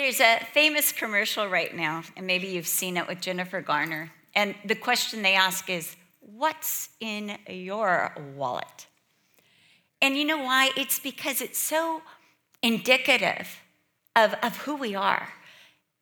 There's 0.00 0.20
a 0.20 0.38
famous 0.54 0.92
commercial 0.92 1.46
right 1.46 1.76
now, 1.76 2.04
and 2.16 2.26
maybe 2.26 2.46
you've 2.46 2.66
seen 2.66 2.96
it 2.96 3.06
with 3.06 3.20
Jennifer 3.20 3.60
Garner. 3.60 4.10
And 4.34 4.54
the 4.64 4.74
question 4.74 5.20
they 5.20 5.34
ask 5.34 5.68
is, 5.68 5.94
What's 6.20 6.88
in 7.00 7.36
your 7.46 8.14
wallet? 8.34 8.86
And 10.00 10.16
you 10.16 10.24
know 10.24 10.38
why? 10.38 10.70
It's 10.74 10.98
because 10.98 11.42
it's 11.42 11.58
so 11.58 12.00
indicative 12.62 13.60
of, 14.16 14.34
of 14.42 14.56
who 14.56 14.74
we 14.76 14.94
are. 14.94 15.28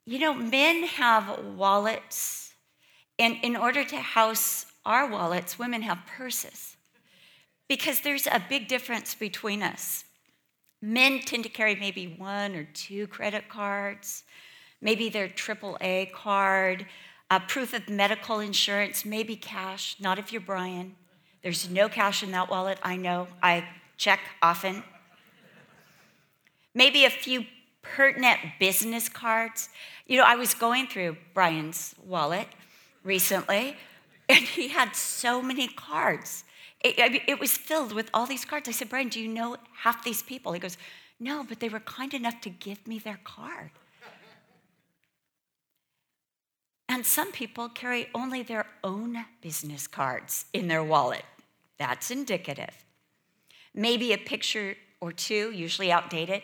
You 0.06 0.20
know, 0.20 0.32
men 0.32 0.84
have 0.84 1.44
wallets, 1.56 2.54
and 3.18 3.36
in 3.42 3.56
order 3.56 3.82
to 3.82 3.96
house 3.96 4.66
our 4.86 5.10
wallets, 5.10 5.58
women 5.58 5.82
have 5.82 5.98
purses 6.06 6.76
because 7.68 8.02
there's 8.02 8.28
a 8.28 8.40
big 8.48 8.68
difference 8.68 9.16
between 9.16 9.60
us. 9.60 10.04
Men 10.80 11.20
tend 11.20 11.42
to 11.44 11.48
carry 11.48 11.74
maybe 11.74 12.14
one 12.18 12.54
or 12.54 12.64
two 12.72 13.06
credit 13.08 13.48
cards, 13.48 14.22
maybe 14.80 15.08
their 15.08 15.28
AAA 15.28 16.12
card, 16.12 16.86
a 17.30 17.40
proof 17.40 17.74
of 17.74 17.88
medical 17.88 18.40
insurance, 18.40 19.04
maybe 19.04 19.36
cash, 19.36 19.96
not 20.00 20.18
if 20.18 20.32
you're 20.32 20.40
Brian. 20.40 20.94
There's 21.42 21.68
no 21.68 21.88
cash 21.88 22.22
in 22.22 22.30
that 22.32 22.48
wallet, 22.48 22.78
I 22.82 22.96
know. 22.96 23.28
I 23.42 23.64
check 23.96 24.20
often. 24.40 24.82
Maybe 26.74 27.04
a 27.04 27.10
few 27.10 27.44
pertinent 27.82 28.38
business 28.58 29.08
cards. 29.08 29.68
You 30.06 30.18
know, 30.18 30.24
I 30.24 30.36
was 30.36 30.54
going 30.54 30.86
through 30.86 31.16
Brian's 31.34 31.94
wallet 32.04 32.46
recently, 33.02 33.76
and 34.28 34.38
he 34.38 34.68
had 34.68 34.94
so 34.94 35.42
many 35.42 35.68
cards. 35.68 36.44
It, 36.80 37.22
it 37.26 37.40
was 37.40 37.56
filled 37.56 37.92
with 37.92 38.08
all 38.14 38.26
these 38.26 38.44
cards. 38.44 38.68
I 38.68 38.72
said, 38.72 38.88
Brian, 38.88 39.08
do 39.08 39.20
you 39.20 39.28
know 39.28 39.56
half 39.78 40.04
these 40.04 40.22
people? 40.22 40.52
He 40.52 40.60
goes, 40.60 40.76
No, 41.18 41.44
but 41.48 41.60
they 41.60 41.68
were 41.68 41.80
kind 41.80 42.14
enough 42.14 42.40
to 42.42 42.50
give 42.50 42.86
me 42.86 42.98
their 42.98 43.18
card. 43.24 43.70
And 46.88 47.04
some 47.04 47.32
people 47.32 47.68
carry 47.68 48.08
only 48.14 48.42
their 48.42 48.66
own 48.82 49.24
business 49.42 49.86
cards 49.86 50.46
in 50.52 50.68
their 50.68 50.82
wallet. 50.82 51.24
That's 51.78 52.10
indicative. 52.10 52.84
Maybe 53.74 54.12
a 54.12 54.18
picture 54.18 54.74
or 55.00 55.12
two, 55.12 55.52
usually 55.52 55.92
outdated. 55.92 56.42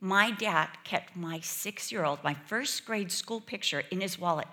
My 0.00 0.30
dad 0.30 0.68
kept 0.84 1.16
my 1.16 1.40
six 1.40 1.90
year 1.90 2.04
old, 2.04 2.22
my 2.22 2.34
first 2.34 2.84
grade 2.84 3.10
school 3.10 3.40
picture 3.40 3.84
in 3.90 4.00
his 4.00 4.18
wallet 4.18 4.48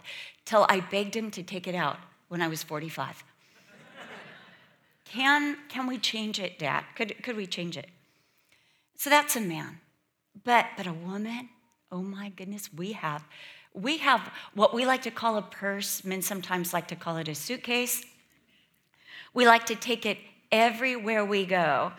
till 0.45 0.65
I 0.69 0.79
begged 0.79 1.15
him 1.15 1.29
to 1.31 1.43
take 1.43 1.67
it 1.67 1.75
out 1.75 1.97
when 2.29 2.41
I 2.41 2.47
was 2.47 2.63
45. 2.63 3.23
Can, 5.13 5.57
can 5.69 5.85
we 5.85 5.99
change 5.99 6.39
it, 6.39 6.57
Dad? 6.57 6.85
Could, 6.95 7.21
could 7.21 7.37
we 7.37 7.45
change 7.45 7.77
it? 7.77 7.87
So 8.97 9.11
that's 9.11 9.35
a 9.35 9.41
man. 9.41 9.79
But, 10.43 10.65
but 10.75 10.87
a 10.87 10.93
woman, 10.93 11.49
oh 11.91 12.01
my 12.01 12.29
goodness, 12.29 12.73
we 12.73 12.93
have. 12.93 13.23
We 13.75 13.97
have 13.97 14.31
what 14.55 14.73
we 14.73 14.87
like 14.87 15.03
to 15.03 15.11
call 15.11 15.37
a 15.37 15.43
purse. 15.43 16.03
Men 16.03 16.23
sometimes 16.23 16.73
like 16.73 16.87
to 16.87 16.95
call 16.95 17.17
it 17.17 17.27
a 17.27 17.35
suitcase. 17.35 18.03
We 19.35 19.45
like 19.45 19.67
to 19.67 19.75
take 19.75 20.07
it 20.07 20.17
everywhere 20.51 21.23
we 21.23 21.45
go. 21.45 21.91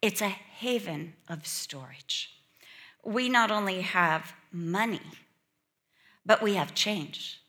It's 0.00 0.22
a 0.22 0.28
haven 0.28 1.12
of 1.28 1.46
storage. 1.46 2.30
We 3.04 3.28
not 3.28 3.50
only 3.50 3.82
have 3.82 4.32
money, 4.50 5.02
but 6.24 6.40
we 6.40 6.54
have 6.54 6.74
change 6.74 7.43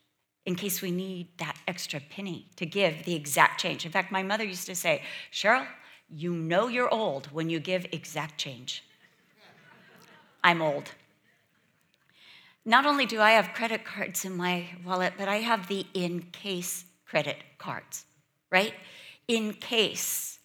in 0.46 0.56
case 0.56 0.82
we 0.82 0.92
need 0.92 1.28
that 1.38 1.58
extra 1.68 2.00
penny 2.00 2.48
to 2.56 2.66
give 2.66 3.04
the 3.06 3.16
exact 3.16 3.60
change. 3.60 3.86
In 3.86 3.92
fact, 3.92 4.12
my 4.12 4.22
mother 4.22 4.44
used 4.44 4.68
to 4.68 4.76
say, 4.76 5.02
Cheryl, 5.32 5.66
you 6.10 6.34
know 6.34 6.68
you're 6.68 6.94
old 6.94 7.28
when 7.28 7.50
you 7.50 7.60
give 7.60 7.86
exact 7.92 8.38
change. 8.38 8.84
I'm 10.44 10.62
old. 10.62 10.92
Not 12.64 12.86
only 12.86 13.06
do 13.06 13.20
I 13.20 13.32
have 13.32 13.54
credit 13.54 13.84
cards 13.84 14.26
in 14.26 14.38
my 14.38 14.68
wallet, 14.86 15.14
but 15.18 15.28
I 15.28 15.38
have 15.38 15.68
the 15.68 15.86
in 15.94 16.22
case 16.32 16.86
credit 17.06 17.38
cards, 17.58 18.06
right? 18.52 18.73
In 19.28 19.54
case, 19.54 20.39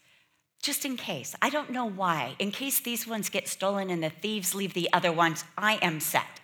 just 0.62 0.84
in 0.84 0.97
case. 0.97 1.34
I 1.41 1.50
don't 1.50 1.71
know 1.71 1.87
why. 1.89 2.37
In 2.39 2.50
case 2.50 2.81
these 2.81 3.06
ones 3.06 3.28
get 3.28 3.49
stolen 3.49 3.91
and 3.91 4.03
the 4.03 4.10
thieves 4.10 4.55
leave 4.55 4.75
the 4.75 4.91
other 4.93 5.12
ones, 5.12 5.44
I 5.56 5.78
am 5.83 6.00
set. 6.00 6.41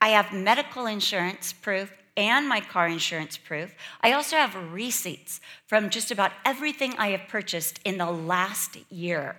I 0.00 0.10
have 0.10 0.32
medical 0.32 0.86
insurance 0.86 1.52
proof 1.52 1.92
and 2.20 2.46
my 2.46 2.60
car 2.60 2.86
insurance 2.86 3.38
proof. 3.38 3.74
I 4.02 4.12
also 4.12 4.36
have 4.36 4.54
receipts 4.72 5.40
from 5.66 5.88
just 5.88 6.10
about 6.10 6.32
everything 6.44 6.94
I 6.98 7.08
have 7.08 7.28
purchased 7.28 7.80
in 7.82 7.96
the 7.96 8.10
last 8.10 8.76
year. 8.90 9.36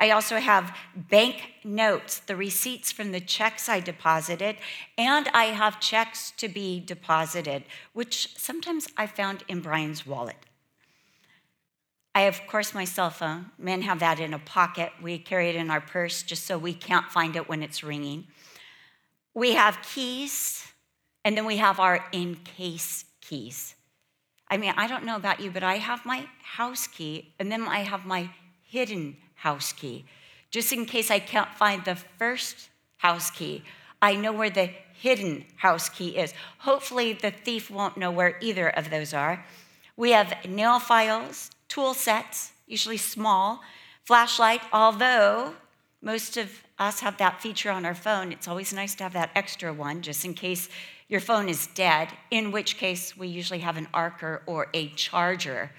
I 0.00 0.10
also 0.10 0.36
have 0.36 0.74
bank 0.96 1.36
notes, 1.64 2.20
the 2.20 2.34
receipts 2.34 2.90
from 2.90 3.12
the 3.12 3.20
checks 3.20 3.68
I 3.68 3.80
deposited, 3.80 4.56
and 4.96 5.28
I 5.34 5.46
have 5.46 5.80
checks 5.80 6.30
to 6.38 6.48
be 6.48 6.80
deposited, 6.80 7.64
which 7.92 8.34
sometimes 8.38 8.88
I 8.96 9.06
found 9.06 9.44
in 9.46 9.60
Brian's 9.60 10.06
wallet. 10.06 10.36
I 12.14 12.22
have, 12.22 12.40
of 12.40 12.46
course, 12.46 12.72
my 12.72 12.84
cell 12.84 13.10
phone. 13.10 13.50
Men 13.58 13.82
have 13.82 14.00
that 14.00 14.18
in 14.18 14.32
a 14.32 14.38
pocket. 14.38 14.92
We 15.02 15.18
carry 15.18 15.50
it 15.50 15.56
in 15.56 15.70
our 15.70 15.80
purse 15.82 16.22
just 16.22 16.46
so 16.46 16.56
we 16.56 16.72
can't 16.72 17.10
find 17.10 17.36
it 17.36 17.50
when 17.50 17.62
it's 17.62 17.84
ringing. 17.84 18.28
We 19.34 19.52
have 19.52 19.78
keys 19.82 20.68
and 21.24 21.36
then 21.36 21.44
we 21.44 21.56
have 21.56 21.80
our 21.80 22.04
in 22.12 22.36
case 22.36 23.04
keys. 23.20 23.74
I 24.50 24.56
mean, 24.56 24.72
I 24.76 24.86
don't 24.86 25.04
know 25.04 25.16
about 25.16 25.40
you, 25.40 25.50
but 25.50 25.62
I 25.62 25.76
have 25.76 26.06
my 26.06 26.26
house 26.42 26.86
key 26.86 27.34
and 27.38 27.52
then 27.52 27.62
I 27.62 27.80
have 27.80 28.06
my 28.06 28.30
hidden 28.62 29.16
house 29.34 29.72
key. 29.72 30.04
Just 30.50 30.72
in 30.72 30.86
case 30.86 31.10
I 31.10 31.18
can't 31.18 31.50
find 31.54 31.84
the 31.84 31.96
first 31.96 32.70
house 32.98 33.30
key, 33.30 33.62
I 34.00 34.14
know 34.14 34.32
where 34.32 34.50
the 34.50 34.70
hidden 35.00 35.44
house 35.56 35.88
key 35.88 36.16
is. 36.16 36.32
Hopefully, 36.58 37.12
the 37.12 37.30
thief 37.30 37.70
won't 37.70 37.96
know 37.96 38.10
where 38.10 38.38
either 38.40 38.68
of 38.68 38.90
those 38.90 39.12
are. 39.12 39.44
We 39.96 40.12
have 40.12 40.34
nail 40.48 40.78
files, 40.78 41.50
tool 41.68 41.94
sets, 41.94 42.52
usually 42.66 42.96
small, 42.96 43.60
flashlight, 44.04 44.62
although 44.72 45.54
most 46.00 46.36
of 46.36 46.62
us 46.78 47.00
have 47.00 47.18
that 47.18 47.42
feature 47.42 47.70
on 47.70 47.84
our 47.84 47.94
phone. 47.94 48.32
It's 48.32 48.48
always 48.48 48.72
nice 48.72 48.94
to 48.96 49.02
have 49.02 49.12
that 49.14 49.30
extra 49.34 49.72
one 49.72 50.00
just 50.00 50.24
in 50.24 50.34
case 50.34 50.68
your 51.08 51.20
phone 51.20 51.48
is 51.48 51.66
dead, 51.68 52.08
in 52.30 52.52
which 52.52 52.76
case 52.76 53.16
we 53.16 53.28
usually 53.28 53.60
have 53.60 53.76
an 53.76 53.88
Anker 53.94 54.42
or 54.46 54.68
a 54.74 54.88
charger, 54.90 55.70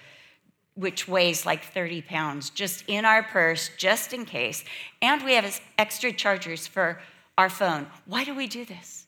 which 0.73 1.07
weighs 1.07 1.45
like 1.45 1.63
30 1.63 2.01
pounds, 2.01 2.50
just 2.50 2.84
in 2.88 3.06
our 3.06 3.22
purse, 3.22 3.69
just 3.78 4.12
in 4.12 4.25
case. 4.25 4.63
And 5.01 5.23
we 5.23 5.34
have 5.34 5.62
extra 5.78 6.12
chargers 6.12 6.66
for 6.66 7.00
our 7.38 7.50
phone. 7.50 7.88
Why 8.06 8.23
do 8.23 8.34
we 8.34 8.47
do 8.47 8.66
this? 8.66 9.06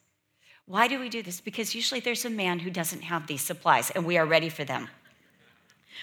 Why 0.66 0.86
do 0.86 1.00
we 1.00 1.08
do 1.08 1.22
this? 1.22 1.40
Because 1.40 1.74
usually 1.74 2.00
there's 2.00 2.24
a 2.24 2.30
man 2.30 2.60
who 2.60 2.70
doesn't 2.70 3.02
have 3.02 3.26
these 3.26 3.42
supplies, 3.42 3.90
and 3.90 4.06
we 4.06 4.16
are 4.16 4.26
ready 4.26 4.48
for 4.48 4.64
them. 4.64 4.88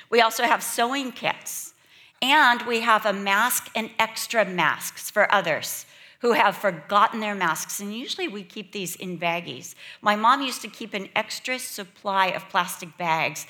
We 0.10 0.20
also 0.20 0.44
have 0.44 0.62
sewing 0.62 1.14
kits, 1.14 1.74
and 2.22 2.62
we 2.64 2.82
have 2.82 3.06
a 3.06 3.14
mask 3.14 3.70
and 3.74 3.90
extra 3.98 4.44
masks 4.44 5.10
for 5.10 5.32
others 5.34 5.86
who 6.20 6.34
have 6.34 6.56
forgotten 6.56 7.20
their 7.20 7.36
masks. 7.36 7.80
And 7.80 7.94
usually 7.94 8.28
we 8.28 8.44
keep 8.44 8.72
these 8.72 8.96
in 8.96 9.18
baggies. 9.18 9.76
My 10.02 10.16
mom 10.16 10.42
used 10.42 10.62
to 10.62 10.68
keep 10.68 10.94
an 10.94 11.10
extra 11.16 11.60
supply 11.60 12.28
of 12.28 12.50
plastic 12.50 12.98
bags 12.98 13.48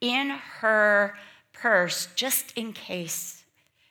in 0.00 0.30
her 0.30 1.14
purse 1.52 2.08
just 2.14 2.56
in 2.56 2.72
case 2.72 3.44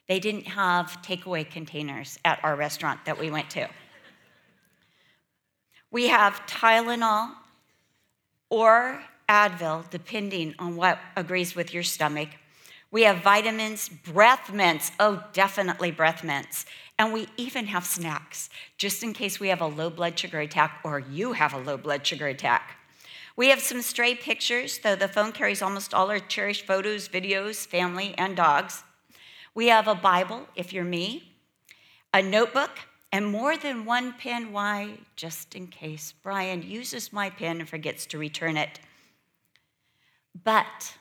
they 0.08 0.20
didn't 0.20 0.48
have 0.48 0.98
takeaway 1.02 1.50
containers 1.50 2.20
at 2.26 2.40
our 2.44 2.56
restaurant 2.56 3.06
that 3.06 3.20
we 3.20 3.32
went 3.32 3.50
to. 3.52 3.70
We 5.90 6.08
have 6.08 6.46
Tylenol 6.48 7.32
or 8.50 9.02
Advil, 9.30 9.90
depending 9.90 10.56
on 10.60 10.76
what 10.76 11.00
agrees 11.16 11.56
with 11.56 11.74
your 11.74 11.84
stomach. 11.84 12.30
We 12.92 13.04
have 13.04 13.24
vitamins, 13.24 13.88
breath 13.88 14.52
mints. 14.52 14.92
Oh, 15.00 15.24
definitely 15.32 15.92
breath 15.92 16.24
mints. 16.24 16.66
And 17.02 17.14
we 17.14 17.28
even 17.36 17.66
have 17.66 17.84
snacks, 17.84 18.52
just 18.78 19.02
in 19.02 19.14
case 19.14 19.40
we 19.40 19.48
have 19.48 19.60
a 19.60 19.66
low 19.66 19.90
blood 19.90 20.20
sugar 20.20 20.40
attack 20.40 20.82
or 20.84 21.00
you 21.00 21.34
have 21.34 21.52
a 21.52 21.58
low 21.58 21.76
blood 21.76 22.06
sugar 22.06 22.28
attack. 22.28 22.78
We 23.36 23.48
have 23.48 23.60
some 23.60 23.82
stray 23.82 24.14
pictures, 24.14 24.78
though 24.78 24.96
the 24.96 25.08
phone 25.08 25.32
carries 25.32 25.64
almost 25.64 25.96
all 25.96 26.12
our 26.12 26.20
cherished 26.20 26.68
photos, 26.68 27.10
videos, 27.10 27.66
family, 27.66 28.14
and 28.20 28.38
dogs. 28.38 28.84
We 29.56 29.70
have 29.70 29.88
a 29.88 29.96
Bible, 29.96 30.48
if 30.56 30.72
you're 30.72 30.84
me, 30.84 31.34
a 32.14 32.22
notebook, 32.22 32.78
and 33.12 33.26
more 33.26 33.58
than 33.58 33.84
one 33.84 34.14
pen. 34.14 34.52
Why? 34.52 35.00
Just 35.16 35.56
in 35.56 35.70
case 35.70 36.14
Brian 36.22 36.62
uses 36.62 37.12
my 37.12 37.32
pen 37.32 37.62
and 37.62 37.68
forgets 37.68 38.06
to 38.06 38.20
return 38.20 38.58
it. 38.58 38.80
But 40.44 40.94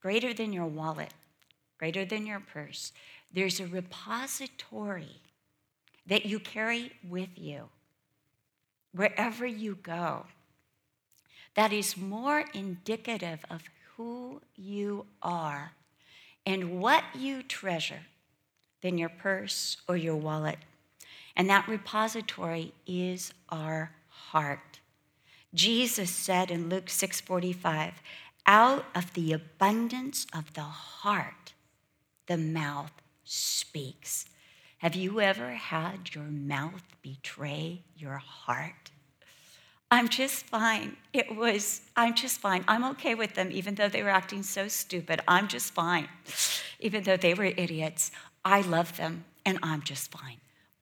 greater 0.00 0.32
than 0.32 0.54
your 0.54 0.64
wallet, 0.64 1.12
greater 1.78 2.06
than 2.06 2.24
your 2.24 2.40
purse, 2.40 2.94
there's 3.30 3.60
a 3.60 3.66
repository 3.66 5.20
that 6.06 6.26
you 6.26 6.38
carry 6.38 6.92
with 7.08 7.30
you 7.36 7.68
wherever 8.92 9.46
you 9.46 9.76
go 9.76 10.26
that 11.54 11.72
is 11.72 11.96
more 11.96 12.44
indicative 12.54 13.44
of 13.50 13.62
who 13.96 14.40
you 14.56 15.06
are 15.22 15.72
and 16.46 16.80
what 16.80 17.04
you 17.14 17.42
treasure 17.42 18.06
than 18.80 18.98
your 18.98 19.08
purse 19.08 19.76
or 19.86 19.96
your 19.96 20.16
wallet. 20.16 20.58
And 21.36 21.48
that 21.48 21.68
repository 21.68 22.72
is 22.86 23.32
our 23.48 23.92
heart. 24.08 24.80
Jesus 25.54 26.10
said 26.10 26.50
in 26.50 26.68
Luke 26.68 26.88
6:45, 26.88 27.94
out 28.46 28.86
of 28.94 29.12
the 29.12 29.32
abundance 29.32 30.26
of 30.32 30.54
the 30.54 30.62
heart, 30.62 31.52
the 32.26 32.38
mouth 32.38 32.92
speaks. 33.24 34.26
Have 34.82 34.96
you 34.96 35.20
ever 35.20 35.50
had 35.50 36.12
your 36.12 36.24
mouth 36.24 36.82
betray 37.02 37.82
your 37.96 38.16
heart? 38.16 38.90
I'm 39.92 40.08
just 40.08 40.44
fine. 40.46 40.96
It 41.12 41.36
was, 41.36 41.82
I'm 41.96 42.16
just 42.16 42.40
fine. 42.40 42.64
I'm 42.66 42.82
okay 42.86 43.14
with 43.14 43.34
them, 43.34 43.50
even 43.52 43.76
though 43.76 43.88
they 43.88 44.02
were 44.02 44.08
acting 44.08 44.42
so 44.42 44.66
stupid. 44.66 45.20
I'm 45.28 45.46
just 45.46 45.72
fine. 45.72 46.08
Even 46.80 47.04
though 47.04 47.16
they 47.16 47.32
were 47.32 47.44
idiots, 47.44 48.10
I 48.44 48.62
love 48.62 48.96
them 48.96 49.24
and 49.46 49.60
I'm 49.62 49.82
just 49.82 50.10
fine. 50.10 50.38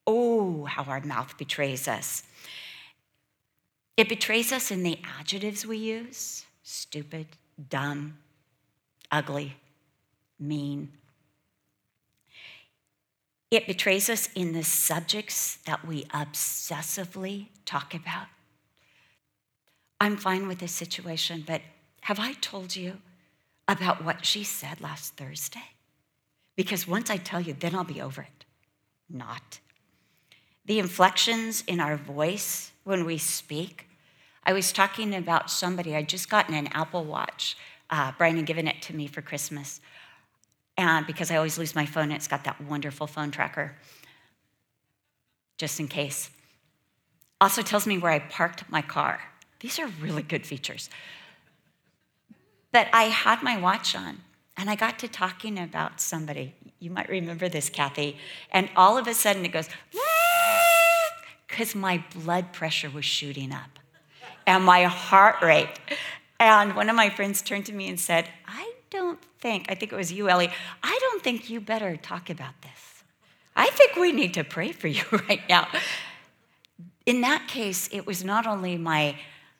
Oh, 0.07 0.65
how 0.65 0.85
our 0.85 1.03
mouth 1.03 1.37
betrays 1.37 1.87
us. 1.87 2.23
It 3.99 4.09
betrays 4.09 4.51
us 4.51 4.71
in 4.71 4.83
the 4.83 4.99
adjectives 5.19 5.67
we 5.67 5.77
use 5.77 6.47
stupid, 6.63 7.27
dumb, 7.69 8.17
ugly, 9.11 9.57
mean. 10.39 10.91
It 13.51 13.67
betrays 13.67 14.09
us 14.09 14.29
in 14.35 14.53
the 14.53 14.63
subjects 14.63 15.57
that 15.67 15.85
we 15.85 16.05
obsessively 16.05 17.49
talk 17.65 17.95
about. 17.95 18.27
I'm 20.01 20.17
fine 20.17 20.47
with 20.47 20.61
this 20.61 20.73
situation, 20.73 21.43
but 21.47 21.61
have 22.03 22.21
I 22.21 22.35
told 22.35 22.77
you 22.77 22.99
about 23.67 24.05
what 24.05 24.25
she 24.25 24.45
said 24.45 24.81
last 24.81 25.17
Thursday? 25.17 25.75
Because 26.57 26.87
once 26.87 27.11
I 27.11 27.17
tell 27.17 27.41
you, 27.41 27.53
then 27.53 27.75
I'll 27.75 27.85
be 27.85 28.01
over 28.01 28.23
it. 28.23 28.45
Not. 29.09 29.59
The 30.65 30.79
inflections 30.79 31.65
in 31.67 31.81
our 31.81 31.97
voice 31.97 32.71
when 32.85 33.05
we 33.05 33.19
speak. 33.19 33.89
I 34.45 34.53
was 34.53 34.73
talking 34.73 35.15
about 35.15 35.51
somebody, 35.51 35.95
I'd 35.95 36.09
just 36.09 36.31
gotten 36.31 36.55
an 36.55 36.69
Apple 36.69 37.05
Watch. 37.05 37.57
Uh, 37.91 38.13
Brian 38.17 38.37
had 38.37 38.47
given 38.47 38.69
it 38.69 38.81
to 38.83 38.95
me 38.95 39.07
for 39.07 39.21
Christmas. 39.21 39.81
And 40.81 41.07
because 41.07 41.31
I 41.31 41.37
always 41.37 41.59
lose 41.59 41.75
my 41.75 41.85
phone, 41.85 42.11
it's 42.11 42.27
got 42.27 42.45
that 42.45 42.59
wonderful 42.59 43.07
phone 43.07 43.31
tracker, 43.31 43.77
just 45.59 45.79
in 45.79 45.89
case. 45.89 46.31
Also 47.39 47.61
tells 47.61 47.87
me 47.87 47.99
where 47.99 48.11
I 48.11 48.19
parked 48.19 48.65
my 48.71 48.81
car. 48.81 49.21
These 49.61 49.79
are 49.79 49.87
really 50.01 50.23
good 50.23 50.47
features. 50.47 50.89
But 52.73 52.89
I 52.95 53.05
had 53.05 53.43
my 53.43 53.61
watch 53.61 53.95
on 53.95 54.23
and 54.57 54.71
I 54.71 54.75
got 54.75 54.99
to 55.01 55.09
talking 55.09 55.59
about 55.59 56.01
somebody. 56.01 56.55
You 56.79 56.91
might 56.91 57.11
remember 57.11 57.51
this, 57.51 57.69
Kathy. 57.69 58.17
And 58.51 58.71
all 58.75 58.97
of 58.97 59.07
a 59.07 59.13
sudden 59.13 59.45
it 59.45 59.53
goes, 59.53 59.69
because 61.47 61.75
my 61.75 62.03
blood 62.15 62.55
pressure 62.55 62.89
was 62.89 63.05
shooting 63.05 63.53
up 63.53 63.79
and 64.47 64.65
my 64.65 64.85
heart 64.85 65.43
rate. 65.43 65.79
And 66.39 66.75
one 66.75 66.89
of 66.89 66.97
my 66.97 67.11
friends 67.11 67.43
turned 67.43 67.67
to 67.67 67.75
me 67.75 67.87
and 67.87 68.01
said, 68.01 68.31
I 68.49 68.73
don't 68.91 69.21
think, 69.39 69.67
I 69.69 69.75
think 69.75 69.93
it 69.93 69.97
was 69.97 70.13
you, 70.13 70.29
Ellie, 70.29 70.51
I 70.83 70.99
don't 71.01 71.23
think 71.23 71.49
you 71.49 71.61
better 71.61 71.97
talk 71.97 72.29
about 72.29 72.61
this. 72.63 73.05
I 73.57 73.69
think 73.71 73.97
we 73.97 74.13
need 74.13 74.35
to 74.35 74.45
pray 74.45 74.73
for 74.73 74.89
you 74.97 75.05
right 75.29 75.43
now. 75.49 75.69
In 77.07 77.23
that 77.23 77.49
case, 77.49 77.89
it 77.93 78.07
was 78.07 78.25
not 78.25 78.47
only 78.47 78.77
my 78.77 79.17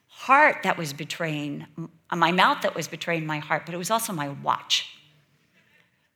heart 0.09 0.59
that 0.65 0.77
was 0.77 0.93
betraying, 0.93 1.67
my 2.15 2.33
mouth 2.33 2.63
that 2.63 2.75
was 2.75 2.89
betraying 2.89 3.27
my 3.27 3.39
heart, 3.39 3.63
but 3.65 3.75
it 3.75 3.79
was 3.79 3.91
also 3.91 4.13
my 4.13 4.29
watch. 4.29 4.97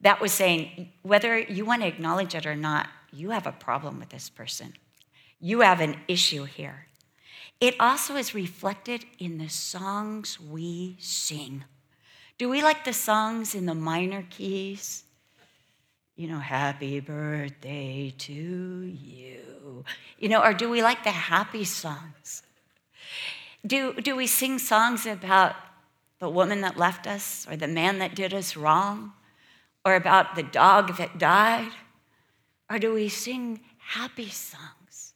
That 0.00 0.20
was 0.20 0.32
saying, 0.32 0.92
whether 1.02 1.38
you 1.38 1.64
want 1.64 1.82
to 1.82 1.88
acknowledge 1.88 2.34
it 2.34 2.44
or 2.44 2.54
not, 2.54 2.88
you 3.10 3.30
have 3.30 3.46
a 3.46 3.52
problem 3.52 3.98
with 3.98 4.10
this 4.10 4.28
person. 4.28 4.74
You 5.40 5.60
have 5.60 5.80
an 5.80 5.96
issue 6.08 6.44
here. 6.44 6.86
It 7.60 7.74
also 7.80 8.16
is 8.16 8.34
reflected 8.34 9.06
in 9.18 9.38
the 9.38 9.48
songs 9.48 10.38
we 10.38 10.96
sing. 11.00 11.64
Do 12.36 12.48
we 12.48 12.62
like 12.62 12.84
the 12.84 12.92
songs 12.92 13.54
in 13.54 13.66
the 13.66 13.74
minor 13.74 14.26
keys? 14.28 15.04
You 16.16 16.28
know, 16.28 16.38
happy 16.38 17.00
birthday 17.00 18.12
to 18.18 18.32
you. 18.32 19.84
You 20.18 20.28
know, 20.28 20.42
or 20.42 20.52
do 20.52 20.68
we 20.68 20.82
like 20.82 21.04
the 21.04 21.10
happy 21.10 21.64
songs? 21.64 22.42
Do, 23.64 23.94
do 23.94 24.16
we 24.16 24.26
sing 24.26 24.58
songs 24.58 25.06
about 25.06 25.54
the 26.18 26.28
woman 26.28 26.60
that 26.62 26.76
left 26.76 27.06
us 27.06 27.46
or 27.48 27.56
the 27.56 27.68
man 27.68 27.98
that 27.98 28.14
did 28.14 28.34
us 28.34 28.56
wrong 28.56 29.12
or 29.84 29.94
about 29.94 30.34
the 30.34 30.42
dog 30.42 30.96
that 30.96 31.18
died? 31.18 31.72
Or 32.68 32.78
do 32.78 32.94
we 32.94 33.08
sing 33.08 33.60
happy 33.78 34.28
songs 34.28 35.14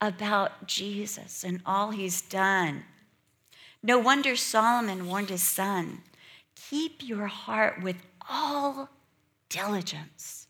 about 0.00 0.66
Jesus 0.66 1.44
and 1.44 1.60
all 1.66 1.90
he's 1.90 2.22
done? 2.22 2.84
No 3.82 3.98
wonder 3.98 4.34
Solomon 4.34 5.06
warned 5.06 5.30
his 5.30 5.42
son 5.42 6.02
keep 6.68 7.06
your 7.06 7.26
heart 7.26 7.82
with 7.82 7.96
all 8.28 8.88
diligence, 9.48 10.46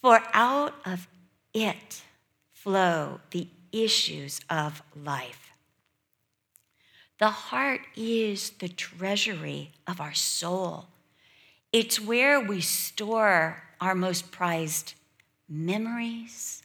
for 0.00 0.20
out 0.32 0.74
of 0.84 1.08
it 1.52 2.02
flow 2.52 3.20
the 3.30 3.48
issues 3.72 4.40
of 4.48 4.82
life. 4.96 5.52
The 7.18 7.30
heart 7.30 7.82
is 7.94 8.50
the 8.58 8.68
treasury 8.68 9.70
of 9.86 10.00
our 10.00 10.14
soul. 10.14 10.86
It's 11.72 12.00
where 12.00 12.40
we 12.40 12.60
store 12.60 13.62
our 13.80 13.94
most 13.94 14.32
prized 14.32 14.94
memories 15.48 16.62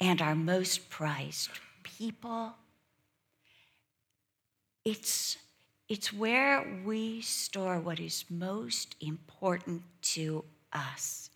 and 0.00 0.22
our 0.22 0.34
most 0.34 0.88
prized 0.90 1.50
people. 1.82 2.52
It's, 4.84 5.36
it's 5.88 6.12
where 6.12 6.82
we 6.84 7.20
store 7.20 7.78
what 7.78 8.00
is 8.00 8.24
most 8.28 8.96
important 9.00 9.82
to 10.02 10.44
us. 10.72 11.30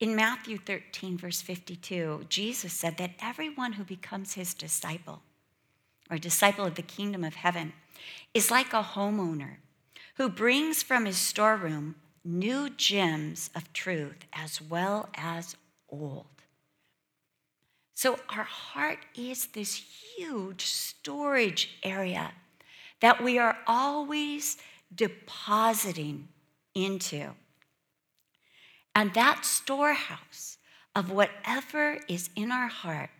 In 0.00 0.16
Matthew 0.16 0.58
13, 0.58 1.18
verse 1.18 1.42
52, 1.42 2.26
Jesus 2.28 2.72
said 2.72 2.96
that 2.98 3.12
everyone 3.20 3.74
who 3.74 3.84
becomes 3.84 4.34
his 4.34 4.54
disciple 4.54 5.22
or 6.12 6.18
disciple 6.18 6.66
of 6.66 6.74
the 6.74 6.82
kingdom 6.82 7.24
of 7.24 7.34
heaven, 7.34 7.72
is 8.34 8.50
like 8.50 8.74
a 8.74 8.82
homeowner 8.82 9.56
who 10.16 10.28
brings 10.28 10.82
from 10.82 11.06
his 11.06 11.16
storeroom 11.16 11.94
new 12.22 12.68
gems 12.68 13.48
of 13.54 13.72
truth 13.72 14.26
as 14.32 14.60
well 14.60 15.08
as 15.14 15.56
old. 15.88 16.26
So, 17.94 18.18
our 18.28 18.44
heart 18.44 18.98
is 19.16 19.46
this 19.46 19.82
huge 20.16 20.66
storage 20.66 21.78
area 21.82 22.32
that 23.02 23.22
we 23.22 23.36
are 23.36 23.58
always 23.66 24.56
depositing 24.94 26.28
into. 26.74 27.30
And 28.94 29.12
that 29.14 29.44
storehouse 29.44 30.56
of 30.94 31.10
whatever 31.10 31.98
is 32.08 32.30
in 32.36 32.52
our 32.52 32.68
heart 32.68 33.10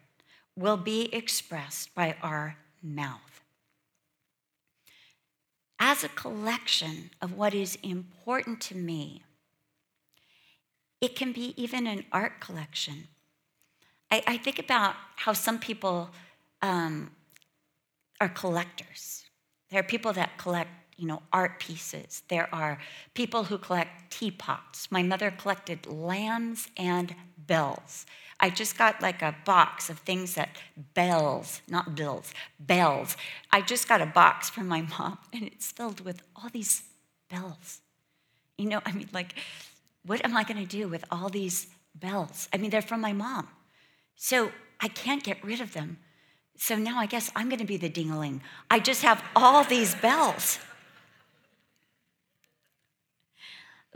will 0.57 0.77
be 0.77 1.13
expressed 1.13 1.95
by 1.95 2.15
our 2.23 2.57
mouth. 2.83 3.43
As 5.81 6.05
a 6.05 6.09
collection 6.09 7.11
of 7.21 7.37
what 7.37 7.53
is 7.53 7.77
important 7.83 8.61
to 8.63 8.77
me, 8.77 9.25
it 11.01 11.17
can 11.17 11.33
be 11.33 11.61
even 11.61 11.89
an 11.89 12.05
art 12.13 12.41
collection. 12.41 13.09
I, 14.13 14.23
I 14.29 14.37
think 14.37 14.61
about 14.61 14.95
how 15.17 15.33
some 15.33 15.59
people 15.59 16.11
um, 16.61 17.11
are 18.21 18.29
collectors. 18.29 19.22
There 19.73 19.81
are 19.81 19.85
people 19.85 20.13
that 20.13 20.37
collect, 20.37 20.71
you 20.99 21.07
know, 21.07 21.23
art 21.33 21.59
pieces. 21.59 22.23
There 22.29 22.55
are 22.55 22.79
people 23.15 23.45
who 23.45 23.57
collect 23.57 24.13
teapots. 24.13 24.93
My 24.93 25.03
mother 25.03 25.31
collected 25.31 25.87
lambs 25.87 26.69
and 26.77 27.15
bells. 27.39 28.05
I 28.39 28.51
just 28.51 28.77
got 28.77 29.01
like 29.01 29.23
a 29.23 29.35
box 29.47 29.89
of 29.89 30.01
things 30.01 30.35
that 30.35 30.51
bells, 30.93 31.63
not 31.69 31.95
bills, 31.95 32.35
bells. 32.61 33.17
I 33.51 33.63
just 33.63 33.89
got 33.89 34.03
a 34.03 34.07
box 34.07 34.51
from 34.51 34.69
my 34.69 34.83
mom 34.83 35.17
and 35.33 35.45
it's 35.45 35.73
filled 35.73 36.03
with 36.05 36.23
all 36.37 36.51
these 36.53 36.83
bells. 37.31 37.81
You 38.59 38.69
know, 38.69 38.83
I 38.85 38.93
mean, 38.93 39.09
like, 39.15 39.35
what 40.05 40.23
am 40.23 40.37
I 40.37 40.45
going 40.45 40.61
to 40.61 40.67
do 40.67 40.87
with 40.87 41.05
all 41.11 41.31
these 41.31 41.69
bells? 41.95 42.47
I 42.53 42.59
mean, 42.59 42.71
they're 42.71 42.83
from 42.83 43.01
my 43.01 43.15
mom. 43.15 43.49
So 44.17 44.53
I 44.81 44.89
can't 44.89 45.23
get 45.23 45.43
rid 45.43 45.63
of 45.63 45.73
them. 45.73 45.99
So 46.63 46.77
now 46.77 47.01
I 47.01 47.07
guess 47.07 47.29
I'm 47.35 47.49
going 47.49 47.59
to 47.59 47.65
be 47.65 47.77
the 47.77 47.91
dingaling. 47.91 48.39
I 48.71 48.79
just 48.79 49.03
have 49.03 49.21
all 49.35 49.65
these 49.65 49.97
bells. 49.97 50.61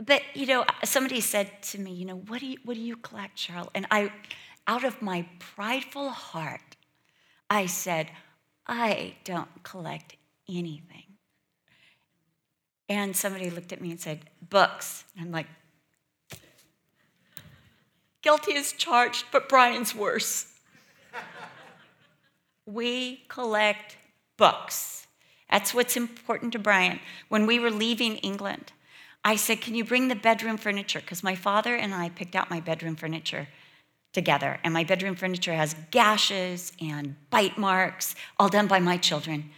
But 0.05 0.21
you 0.33 0.47
know, 0.47 0.65
somebody 0.83 1.21
said 1.21 1.63
to 1.71 1.79
me, 1.79 1.93
you 1.93 2.03
know, 2.03 2.17
what 2.17 2.41
do 2.41 2.45
you 2.45 2.57
what 2.65 2.73
do 2.73 2.81
you 2.81 2.97
collect, 2.97 3.37
Cheryl? 3.37 3.69
And 3.73 3.87
I, 3.89 4.11
out 4.67 4.83
of 4.83 5.01
my 5.01 5.25
prideful 5.39 6.09
heart, 6.09 6.75
I 7.49 7.67
said, 7.67 8.11
I 8.67 9.15
don't 9.23 9.63
collect 9.63 10.17
anything. 10.49 11.05
And 12.89 13.15
somebody 13.15 13.49
looked 13.49 13.71
at 13.71 13.79
me 13.79 13.91
and 13.91 13.99
said, 14.01 14.29
books. 14.41 15.05
And 15.15 15.27
I'm 15.27 15.31
like, 15.31 15.47
guilty 18.21 18.57
as 18.57 18.73
charged, 18.73 19.23
but 19.31 19.47
Brian's 19.47 19.95
worse. 19.95 20.51
We 22.67 23.23
collect 23.29 23.97
books. 24.37 25.07
That's 25.49 25.73
what's 25.73 25.97
important 25.97 26.51
to 26.51 26.59
Brian. 26.59 26.99
When 27.29 27.47
we 27.47 27.57
were 27.57 27.71
leaving 27.71 28.17
England, 28.17 28.73
I 29.23 29.37
said, 29.37 29.61
Can 29.61 29.73
you 29.73 29.83
bring 29.83 30.09
the 30.09 30.15
bedroom 30.15 30.57
furniture? 30.57 30.99
Because 30.99 31.23
my 31.23 31.35
father 31.35 31.75
and 31.75 31.95
I 31.95 32.09
picked 32.09 32.35
out 32.35 32.49
my 32.49 32.59
bedroom 32.59 32.95
furniture 32.95 33.47
together. 34.13 34.59
And 34.63 34.73
my 34.73 34.83
bedroom 34.83 35.15
furniture 35.15 35.53
has 35.53 35.75
gashes 35.91 36.73
and 36.81 37.15
bite 37.29 37.57
marks, 37.57 38.15
all 38.39 38.49
done 38.49 38.67
by 38.67 38.79
my 38.79 38.97
children. 38.97 39.51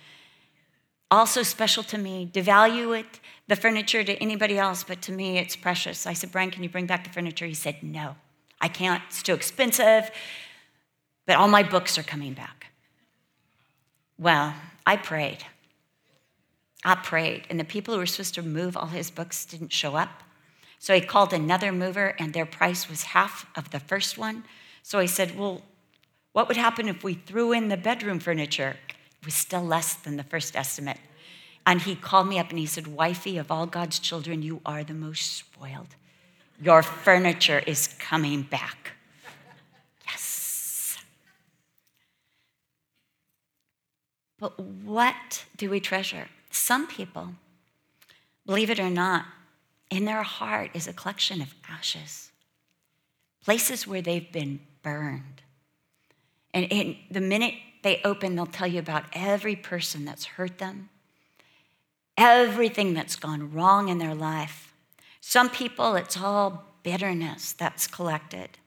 Also 1.12 1.44
special 1.44 1.82
to 1.84 1.98
me, 1.98 2.30
devalue 2.32 3.00
it, 3.00 3.20
the 3.48 3.56
furniture 3.56 4.04
to 4.04 4.14
anybody 4.22 4.60
else, 4.60 4.84
but 4.84 5.02
to 5.04 5.12
me 5.12 5.40
it's 5.40 5.56
precious. 5.56 6.06
I 6.06 6.14
said, 6.14 6.32
Brian, 6.32 6.52
can 6.52 6.62
you 6.62 6.70
bring 6.70 6.86
back 6.86 7.04
the 7.04 7.10
furniture? 7.10 7.48
He 7.48 7.54
said, 7.56 7.82
No, 7.82 8.16
I 8.62 8.68
can't. 8.68 9.02
It's 9.08 9.24
too 9.24 9.34
expensive. 9.34 10.12
But 11.26 11.38
all 11.38 11.48
my 11.48 11.64
books 11.64 11.98
are 11.98 12.04
coming 12.04 12.34
back. 12.34 12.59
Well, 14.20 14.54
I 14.86 14.98
prayed. 14.98 15.46
I 16.84 16.96
prayed, 16.96 17.46
and 17.50 17.60
the 17.60 17.64
people 17.64 17.94
who 17.94 18.00
were 18.00 18.06
supposed 18.06 18.36
to 18.36 18.42
move 18.42 18.76
all 18.76 18.88
his 18.88 19.10
books 19.10 19.46
didn't 19.46 19.72
show 19.72 19.96
up. 19.96 20.24
So 20.78 20.94
he 20.94 21.02
called 21.02 21.34
another 21.34 21.72
mover, 21.72 22.16
and 22.20 22.34
their 22.34 22.46
price 22.46 22.90
was 22.90 23.04
half 23.04 23.46
of 23.56 23.72
the 23.72 23.80
first 23.80 24.18
one. 24.18 24.44
So 24.84 25.00
I 25.00 25.06
said, 25.06 25.38
Well, 25.38 25.62
what 26.34 26.48
would 26.48 26.58
happen 26.58 26.88
if 26.88 27.04
we 27.04 27.16
threw 27.16 27.52
in 27.52 27.70
the 27.70 27.78
bedroom 27.78 28.20
furniture? 28.20 28.78
It 29.22 29.26
was 29.26 29.34
still 29.34 29.64
less 29.64 29.96
than 29.96 30.18
the 30.18 30.24
first 30.24 30.56
estimate. 30.56 31.00
And 31.66 31.82
he 31.82 31.96
called 31.96 32.28
me 32.28 32.40
up 32.40 32.50
and 32.50 32.60
he 32.60 32.66
said, 32.66 32.88
Wifey, 32.88 33.38
of 33.38 33.52
all 33.52 33.68
God's 33.68 34.00
children, 34.00 34.42
you 34.42 34.62
are 34.66 34.84
the 34.84 34.94
most 34.94 35.36
spoiled. 35.36 35.96
Your 36.62 36.82
furniture 36.82 37.62
is 37.66 37.90
coming 38.00 38.42
back. 38.42 38.94
Yes. 40.06 40.98
But 44.40 44.60
what 44.60 45.46
do 45.58 45.70
we 45.70 45.80
treasure? 45.80 46.28
Some 46.50 46.88
people, 46.88 47.34
believe 48.46 48.70
it 48.70 48.80
or 48.80 48.90
not, 48.90 49.26
in 49.90 50.06
their 50.06 50.24
heart 50.24 50.72
is 50.74 50.88
a 50.88 50.94
collection 50.94 51.42
of 51.42 51.54
ashes, 51.68 52.32
places 53.44 53.86
where 53.86 54.02
they've 54.02 54.32
been 54.32 54.62
burned. 54.82 55.42
And, 56.54 56.66
in 56.70 56.98
the 57.12 57.22
minute 57.22 57.56
they 57.84 58.02
open, 58.04 58.36
they'll 58.36 58.46
tell 58.46 58.68
you 58.68 58.80
about 58.80 59.06
every 59.14 59.56
person 59.56 60.06
that's 60.06 60.26
hurt 60.26 60.58
them, 60.58 60.90
everything 62.18 62.94
that's 62.94 63.16
gone 63.16 63.54
wrong 63.54 63.90
in 63.90 63.98
their 63.98 64.16
life. 64.16 64.74
Some 65.22 65.50
people, 65.50 65.96
it's 65.96 66.18
all 66.18 66.66
bitterness 66.84 67.54
that's 67.54 67.88
collected. 67.88 68.58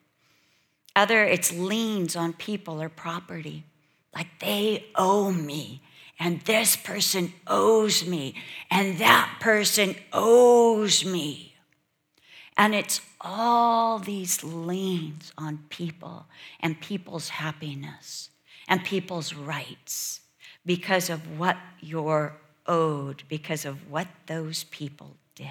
Other, 0.95 1.25
it's 1.25 1.53
liens 1.53 2.15
on 2.15 2.35
people 2.35 2.81
or 2.81 2.89
property, 2.89 3.65
like 4.15 4.41
they 4.41 4.87
owe 4.95 5.31
me 5.31 5.83
and 6.23 6.41
this 6.43 6.77
person 6.77 7.33
owes 7.49 8.07
me, 8.07 8.35
and 8.71 8.99
that 8.99 9.39
person 9.41 9.97
owes 10.13 11.05
me. 11.05 11.57
And 12.57 12.77
it's 12.77 13.01
all 13.21 13.99
these 13.99 14.45
liens 14.45 15.33
on 15.37 15.65
people 15.69 16.27
and 16.61 16.81
people's 16.81 17.31
happiness 17.31 18.31
and 18.69 18.85
people's 18.85 19.35
rights 19.35 20.21
because 20.65 21.11
of 21.11 21.41
what 21.41 21.57
you're 21.81 22.37
owed, 22.69 23.25
because 23.29 23.65
of 23.65 23.91
what 23.91 24.07
those 24.27 24.63
people 24.65 25.17
did. 25.35 25.49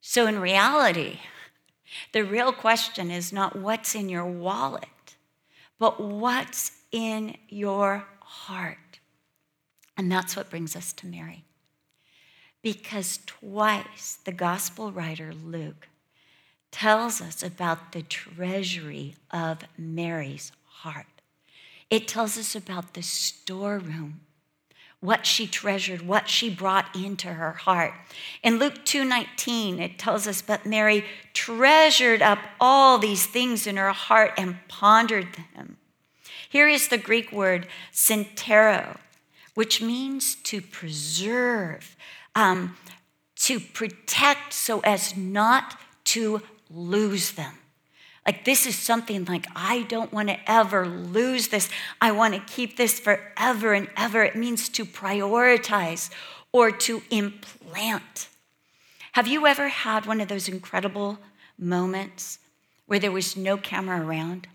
So, 0.00 0.28
in 0.28 0.38
reality, 0.38 1.18
the 2.12 2.22
real 2.22 2.52
question 2.52 3.10
is 3.10 3.32
not 3.32 3.56
what's 3.56 3.96
in 3.96 4.08
your 4.08 4.26
wallet, 4.26 4.86
but 5.78 6.00
what's 6.00 6.72
in 6.92 7.36
your 7.48 8.06
heart. 8.20 9.00
And 9.96 10.10
that's 10.10 10.36
what 10.36 10.50
brings 10.50 10.76
us 10.76 10.92
to 10.94 11.06
Mary. 11.06 11.44
Because 12.62 13.20
twice 13.26 14.18
the 14.24 14.32
gospel 14.32 14.92
writer 14.92 15.32
Luke 15.32 15.88
tells 16.70 17.20
us 17.20 17.42
about 17.42 17.92
the 17.92 18.02
treasury 18.02 19.14
of 19.30 19.60
Mary's 19.78 20.52
heart. 20.64 21.06
It 21.88 22.08
tells 22.08 22.36
us 22.36 22.54
about 22.54 22.94
the 22.94 23.02
storeroom, 23.02 24.20
what 25.00 25.26
she 25.26 25.46
treasured, 25.46 26.02
what 26.02 26.28
she 26.28 26.48
brought 26.48 26.94
into 26.96 27.34
her 27.34 27.52
heart. 27.52 27.94
In 28.42 28.58
Luke 28.58 28.84
2:19, 28.84 29.78
it 29.78 29.98
tells 29.98 30.26
us, 30.26 30.42
"But 30.42 30.66
Mary 30.66 31.04
treasured 31.34 32.22
up 32.22 32.38
all 32.60 32.98
these 32.98 33.26
things 33.26 33.66
in 33.66 33.76
her 33.76 33.92
heart 33.92 34.34
and 34.36 34.66
pondered 34.68 35.36
them." 35.54 35.76
Here 36.48 36.68
is 36.68 36.88
the 36.88 36.98
Greek 36.98 37.30
word 37.30 37.68
"sentero," 37.92 38.98
which 39.54 39.80
means 39.80 40.34
to 40.36 40.60
preserve, 40.60 41.96
um, 42.34 42.76
to 43.36 43.60
protect 43.60 44.52
so 44.54 44.80
as 44.80 45.16
not 45.16 45.78
to 46.04 46.42
lose 46.70 47.32
them. 47.32 47.58
Like, 48.26 48.44
this 48.44 48.66
is 48.66 48.76
something 48.76 49.24
like, 49.24 49.46
I 49.54 49.82
don't 49.82 50.12
want 50.12 50.28
to 50.28 50.50
ever 50.50 50.86
lose 50.86 51.48
this. 51.48 51.68
I 52.00 52.10
want 52.10 52.34
to 52.34 52.40
keep 52.40 52.76
this 52.76 52.98
forever 52.98 53.72
and 53.72 53.88
ever. 53.96 54.24
It 54.24 54.34
means 54.34 54.68
to 54.70 54.84
prioritize 54.84 56.10
or 56.50 56.72
to 56.72 57.02
implant. 57.10 58.28
Have 59.12 59.28
you 59.28 59.46
ever 59.46 59.68
had 59.68 60.06
one 60.06 60.20
of 60.20 60.28
those 60.28 60.48
incredible 60.48 61.18
moments 61.58 62.38
where 62.86 62.98
there 62.98 63.12
was 63.12 63.36
no 63.36 63.56
camera 63.56 64.04
around 64.04 64.48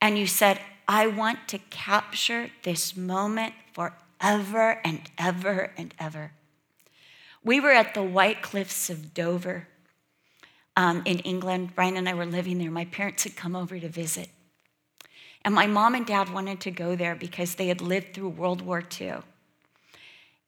and 0.00 0.18
you 0.18 0.26
said, 0.26 0.58
I 0.88 1.06
want 1.06 1.46
to 1.48 1.58
capture 1.70 2.50
this 2.62 2.96
moment 2.96 3.54
forever 3.72 4.80
and 4.84 5.02
ever 5.18 5.72
and 5.76 5.94
ever. 5.98 6.32
We 7.44 7.60
were 7.60 7.72
at 7.72 7.94
the 7.94 8.02
White 8.02 8.42
Cliffs 8.42 8.90
of 8.90 9.14
Dover 9.14 9.68
um, 10.76 11.02
in 11.04 11.18
England. 11.20 11.74
Brian 11.74 11.96
and 11.96 12.08
I 12.08 12.14
were 12.14 12.26
living 12.26 12.58
there. 12.58 12.70
My 12.70 12.84
parents 12.86 13.24
had 13.24 13.36
come 13.36 13.56
over 13.56 13.78
to 13.78 13.88
visit. 13.88 14.28
And 15.44 15.54
my 15.54 15.66
mom 15.66 15.94
and 15.94 16.06
dad 16.06 16.32
wanted 16.32 16.60
to 16.60 16.70
go 16.70 16.96
there 16.96 17.14
because 17.14 17.54
they 17.54 17.68
had 17.68 17.80
lived 17.80 18.14
through 18.14 18.28
World 18.30 18.62
War 18.62 18.82
II. 19.00 19.14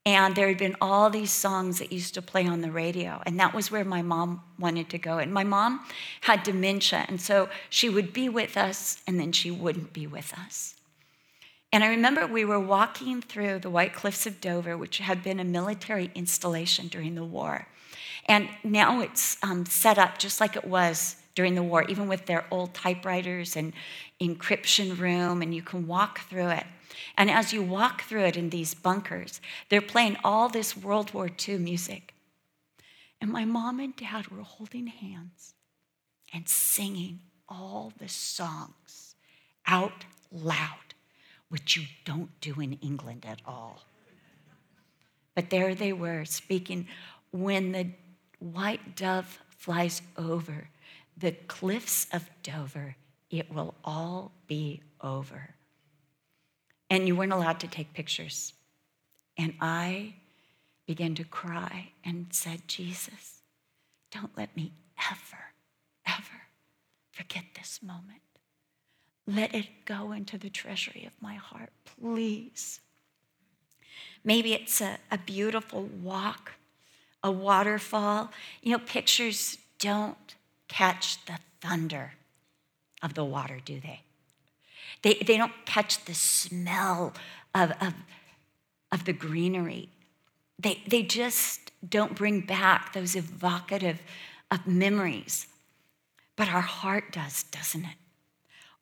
And 0.05 0.35
there 0.35 0.49
had 0.49 0.59
been 0.59 0.77
all 0.81 1.11
these 1.11 1.31
songs 1.31 1.79
that 1.79 1.93
used 1.93 2.15
to 2.15 2.23
play 2.23 2.47
on 2.47 2.61
the 2.61 2.73
radio. 2.73 3.23
And 3.25 3.39
that 3.39 3.55
was 3.55 3.71
where 3.71 3.85
my 3.85 4.03
mom 4.03 4.43
wanted 4.59 4.89
to 4.91 4.99
go. 4.99 5.19
And 5.19 5.33
my 5.33 5.45
mom 5.45 5.87
had 6.23 6.43
dementia. 6.43 7.07
And 7.09 7.21
so 7.21 7.49
she 7.71 7.89
would 7.89 8.13
be 8.13 8.29
with 8.29 8.57
us 8.57 9.01
and 9.07 9.19
then 9.19 9.31
she 9.33 9.51
wouldn't 9.51 9.93
be 9.93 10.07
with 10.07 10.35
us. 10.35 10.75
And 11.73 11.83
I 11.83 11.89
remember 11.89 12.27
we 12.27 12.45
were 12.45 12.61
walking 12.61 13.23
through 13.23 13.61
the 13.61 13.71
White 13.71 13.95
Cliffs 13.95 14.27
of 14.27 14.41
Dover, 14.41 14.77
which 14.77 14.99
had 14.99 15.23
been 15.23 15.41
a 15.41 15.45
military 15.45 16.11
installation 16.15 16.89
during 16.89 17.15
the 17.15 17.25
war. 17.25 17.67
And 18.27 18.49
now 18.63 19.01
it's 19.01 19.37
um, 19.43 19.67
set 19.67 19.99
up 19.99 20.19
just 20.19 20.41
like 20.41 20.57
it 20.57 20.65
was 20.65 21.17
during 21.35 21.55
the 21.55 21.63
war, 21.63 21.85
even 21.85 22.09
with 22.09 22.27
their 22.27 22.45
old 22.51 22.75
typewriters 22.75 23.57
and 23.57 23.73
encryption 24.21 24.99
room, 24.99 25.43
and 25.43 25.55
you 25.55 25.63
can 25.63 25.87
walk 25.87 26.21
through 26.29 26.51
it. 26.51 26.65
And 27.17 27.31
as 27.31 27.53
you 27.53 27.63
walk 27.63 28.03
through 28.03 28.25
it 28.25 28.37
in 28.37 28.51
these 28.51 28.75
bunkers, 28.75 29.41
they're 29.69 29.81
playing 29.81 30.17
all 30.23 30.49
this 30.49 30.77
World 30.77 31.13
War 31.15 31.31
II 31.49 31.59
music. 31.59 32.15
And 33.21 33.31
my 33.31 33.45
mom 33.45 33.81
and 33.81 33.95
dad 33.97 34.29
were 34.29 34.43
holding 34.43 34.89
hands 34.89 35.55
and 36.33 36.49
singing 36.49 37.21
all 37.49 37.93
the 37.99 38.09
songs 38.09 39.15
out 39.67 40.05
loud, 40.31 40.95
which 41.49 41.77
you 41.77 41.85
don't 42.05 42.41
do 42.41 42.61
in 42.61 42.75
England 42.75 43.25
at 43.29 43.41
all. 43.47 43.81
But 45.35 45.51
there 45.51 45.75
they 45.75 45.93
were 45.93 46.25
speaking 46.25 46.89
when 47.31 47.73
the 47.73 47.91
white 48.43 48.97
dove 48.97 49.41
flies 49.49 50.03
over 50.17 50.69
the 51.17 51.33
cliffs 51.33 52.07
of 52.13 52.29
Dover, 52.43 52.97
it 53.31 53.53
will 53.53 53.75
all 53.85 54.33
be 54.47 54.83
over 55.01 55.55
and 56.93 57.09
you 57.09 57.17
weren't 57.17 57.33
allowed 57.33 57.59
to 57.61 57.67
take 57.67 57.95
pictures. 57.95 58.53
And 59.39 59.55
I 59.63 60.17
began 60.87 61.15
to 61.15 61.25
cry 61.25 61.93
and 62.05 62.27
said, 62.33 62.69
Jesus, 62.69 63.41
don't 64.11 64.37
let 64.37 64.55
me 64.55 64.73
ever, 65.11 65.43
ever 66.07 66.43
forget 67.11 67.45
this 67.57 67.81
moment. 67.83 68.21
Let 69.27 69.55
it 69.55 69.87
go 69.87 70.13
into 70.13 70.37
the 70.37 70.51
treasury 70.51 71.05
of 71.07 71.13
my 71.23 71.37
heart, 71.37 71.71
please. 71.99 72.81
Maybe 74.23 74.53
it's 74.53 74.83
a, 74.83 74.99
a 75.11 75.17
beautiful 75.17 75.85
walk, 76.03 76.53
a 77.23 77.31
waterfall. 77.31 78.31
You 78.63 78.73
know, 78.73 78.79
pictures 78.79 79.59
don't 79.79 80.17
catch 80.69 81.25
the 81.27 81.39
thunder 81.61 82.13
of 83.03 83.15
the 83.15 83.25
water, 83.25 83.59
do 83.65 83.81
they? 83.81 84.01
They, 85.03 85.15
they 85.15 85.37
don't 85.37 85.53
catch 85.67 86.05
the 86.05 86.15
smell 86.15 87.13
of, 87.55 87.73
of, 87.81 87.95
of 88.91 89.05
the 89.05 89.13
greenery. 89.13 89.89
They, 90.59 90.83
they 90.87 91.03
just 91.03 91.73
don't 91.87 92.15
bring 92.15 92.41
back 92.43 92.93
those 92.93 93.17
evocative 93.17 94.01
of 94.51 94.67
memories. 94.67 95.47
But 96.37 96.49
our 96.49 96.61
heart 96.61 97.13
does, 97.13 97.43
doesn't 97.45 97.85
it? 97.85 97.97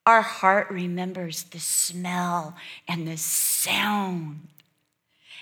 Our 0.06 0.23
heart 0.23 0.70
remembers 0.70 1.44
the 1.44 1.59
smell 1.59 2.56
and 2.88 3.06
the 3.06 3.16
sound. 3.16 4.49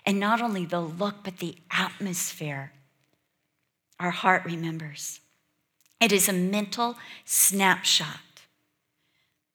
And 0.07 0.21
not 0.21 0.40
only 0.40 0.64
the 0.64 0.81
look, 0.81 1.25
but 1.25 1.38
the 1.38 1.57
atmosphere. 1.71 2.73
Our 4.00 4.11
heart 4.11 4.45
remembers. 4.45 5.21
It 6.00 6.12
is 6.12 6.28
a 6.28 6.33
mental 6.33 6.97
snapshot 7.25 8.21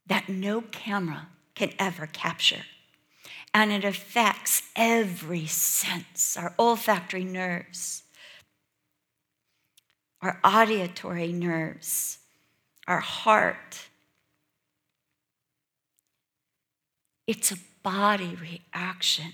that 0.06 0.28
no 0.28 0.62
camera 0.62 1.28
can 1.56 1.72
ever 1.80 2.08
capture. 2.08 2.66
And 3.54 3.72
it 3.72 3.86
affects 3.86 4.64
every 4.76 5.46
sense 5.46 6.36
our 6.36 6.54
olfactory 6.58 7.24
nerves, 7.24 8.04
our 10.22 10.40
auditory 10.44 11.32
nerves, 11.32 12.18
our 12.88 13.00
heart. 13.00 13.88
It's 17.28 17.52
a 17.52 17.58
body 17.84 18.36
reaction. 18.36 19.34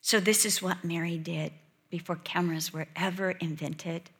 So, 0.00 0.20
this 0.20 0.44
is 0.44 0.62
what 0.62 0.84
Mary 0.84 1.18
did 1.18 1.52
before 1.98 2.16
cameras 2.16 2.74
were 2.74 2.88
ever 2.94 3.30
invented, 3.30 4.10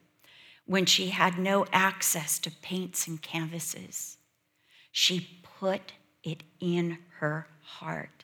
when 0.65 0.83
she 0.83 1.09
had 1.09 1.37
no 1.37 1.63
access 1.71 2.39
to 2.39 2.49
paints 2.63 3.07
and 3.07 3.21
canvases. 3.21 4.17
She 4.91 5.39
put 5.59 5.93
it 6.23 6.41
in 6.59 6.97
her 7.19 7.47
heart. 7.61 8.23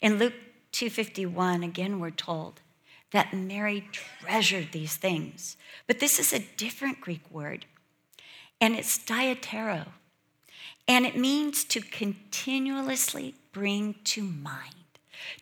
In 0.00 0.18
Luke 0.18 0.34
251, 0.70 1.64
again, 1.64 1.98
we're 1.98 2.10
told 2.10 2.60
that 3.10 3.34
Mary 3.34 3.88
treasured 3.90 4.68
these 4.70 4.96
things. 4.96 5.56
But 5.88 5.98
this 5.98 6.20
is 6.20 6.32
a 6.32 6.46
different 6.56 7.00
Greek 7.00 7.28
word, 7.28 7.66
and 8.60 8.76
it's 8.76 9.00
diatero. 9.00 9.88
And 10.86 11.04
it 11.04 11.16
means 11.16 11.64
to 11.64 11.80
continuously 11.80 13.34
bring 13.52 13.96
to 14.04 14.22
mind 14.22 14.79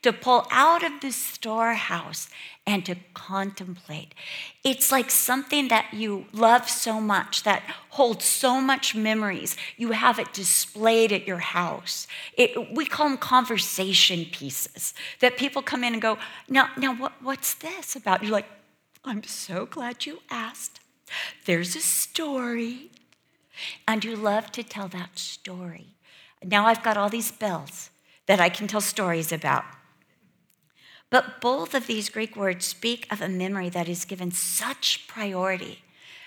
to 0.03 0.13
pull 0.13 0.47
out 0.51 0.83
of 0.83 1.01
the 1.01 1.11
storehouse 1.11 2.29
and 2.67 2.85
to 2.85 2.97
contemplate. 3.15 4.15
It's 4.63 4.93
like 4.93 5.11
something 5.11 5.69
that 5.69 5.95
you 5.95 6.27
love 6.33 6.69
so 6.69 7.01
much, 7.01 7.43
that 7.45 7.63
holds 7.91 8.25
so 8.25 8.61
much 8.61 8.95
memories. 8.95 9.57
You 9.77 9.93
have 9.93 10.19
it 10.19 10.33
displayed 10.33 11.13
at 11.13 11.27
your 11.27 11.39
house. 11.39 12.07
It, 12.35 12.75
we 12.75 12.85
call 12.85 13.09
them 13.09 13.19
conversation 13.19 14.27
pieces 14.27 14.95
that 15.21 15.37
people 15.37 15.63
come 15.63 15.83
in 15.83 15.95
and 15.95 16.03
go, 16.03 16.19
Now, 16.49 16.71
now 16.77 16.95
what, 16.95 17.13
what's 17.23 17.55
this 17.55 17.97
about? 17.97 18.23
You're 18.23 18.33
like, 18.33 18.49
I'm 19.05 19.23
so 19.23 19.65
glad 19.65 20.05
you 20.05 20.21
asked. 20.31 20.81
There's 21.47 21.75
a 21.75 21.81
story. 21.81 22.91
And 23.87 24.05
you 24.05 24.15
love 24.15 24.53
to 24.53 24.63
tell 24.63 24.89
that 24.89 25.19
story. 25.19 25.95
Now 26.45 26.67
I've 26.67 26.83
got 26.83 26.97
all 26.97 27.09
these 27.09 27.33
bells 27.33 27.91
that 28.29 28.39
I 28.39 28.49
can 28.49 28.69
tell 28.69 28.81
stories 28.81 29.33
about. 29.33 29.65
But 31.11 31.41
both 31.41 31.75
of 31.75 31.87
these 31.87 32.11
Greek 32.11 32.37
words 32.37 32.67
speak 32.67 33.11
of 33.11 33.21
a 33.21 33.29
memory 33.29 33.71
that 33.71 33.89
is 33.89 34.05
given 34.05 34.31
such 34.31 35.09
priority 35.09 35.83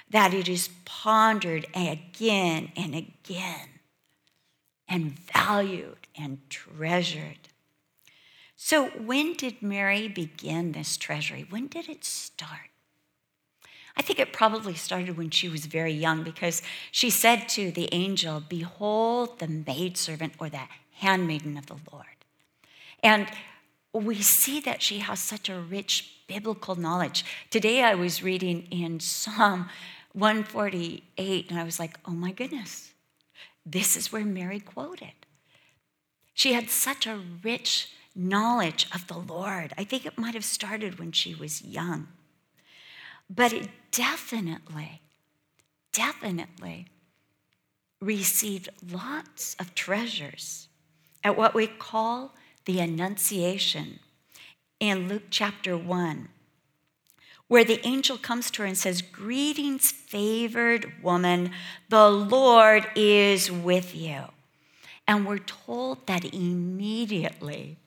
that 0.10 0.34
it 0.34 0.50
is 0.50 0.70
pondered 0.84 1.66
again 1.74 2.72
and 2.76 2.94
again 2.94 3.70
and 4.90 5.18
valued 5.34 6.08
and 6.20 6.40
treasured. 6.50 7.48
So, 8.58 8.88
when 8.90 9.34
did 9.34 9.62
Mary 9.62 10.08
begin 10.08 10.74
this 10.74 10.98
treasury? 10.98 11.46
When 11.50 11.68
did 11.68 11.88
it 11.88 12.04
start? 12.04 12.70
I 13.96 14.02
think 14.02 14.20
it 14.20 14.34
probably 14.34 14.76
started 14.76 15.18
when 15.18 15.30
she 15.30 15.50
was 15.50 15.66
very 15.66 15.94
young 15.94 16.24
because 16.24 16.62
she 16.92 17.10
said 17.10 17.48
to 17.50 17.72
the 17.72 17.90
angel, 17.94 18.44
Behold 18.48 19.40
the 19.40 19.48
maidservant 19.48 20.34
or 20.40 20.50
the 20.50 20.62
handmaiden 21.02 21.58
of 21.58 21.66
the 21.66 21.78
Lord. 21.92 22.06
And 23.02 23.28
we 23.92 24.22
see 24.22 24.60
that 24.62 24.84
she 24.84 25.00
has 25.00 25.20
such 25.20 25.50
a 25.50 25.60
rich 25.60 26.22
biblical 26.28 26.76
knowledge. 26.76 27.26
Today 27.50 27.84
I 27.84 27.96
was 27.96 28.24
reading 28.24 28.68
in 28.70 29.00
Psalm 29.00 29.68
148 30.14 31.50
and 31.50 31.60
I 31.60 31.64
was 31.64 31.80
like, 31.80 31.98
oh 32.06 32.12
my 32.12 32.32
goodness, 32.32 32.92
this 33.66 33.98
is 33.98 34.12
where 34.12 34.24
Mary 34.24 34.60
quoted. 34.60 35.14
She 36.36 36.54
had 36.54 36.70
such 36.70 37.08
a 37.08 37.20
rich 37.44 37.90
knowledge 38.16 38.88
of 38.94 39.08
the 39.08 39.18
Lord. 39.18 39.74
I 39.80 39.84
think 39.84 40.06
it 40.06 40.20
might 40.20 40.36
have 40.36 40.46
started 40.46 41.00
when 41.00 41.12
she 41.12 41.34
was 41.34 41.64
young. 41.64 42.10
But 43.28 43.54
it 43.54 43.70
definitely, 43.90 45.02
definitely 45.92 46.88
received 48.00 48.70
lots 48.92 49.56
of 49.60 49.74
treasures 49.74 50.68
at 51.24 51.38
what 51.38 51.54
we 51.54 51.68
call 51.68 52.34
the 52.66 52.80
Annunciation 52.80 54.00
in 54.80 55.08
Luke 55.08 55.24
chapter 55.30 55.78
1, 55.78 56.30
where 57.48 57.64
the 57.64 57.86
angel 57.86 58.18
comes 58.18 58.50
to 58.52 58.62
her 58.62 58.68
and 58.68 58.78
says, 58.78 59.02
Greetings, 59.02 59.92
favored 59.92 61.04
woman, 61.04 61.52
the 61.90 62.10
Lord 62.10 62.88
is 62.96 63.52
with 63.52 63.96
you. 63.96 64.24
And 65.08 65.26
we're 65.26 65.40
told 65.40 66.08
that 66.08 66.26
immediately 66.34 67.78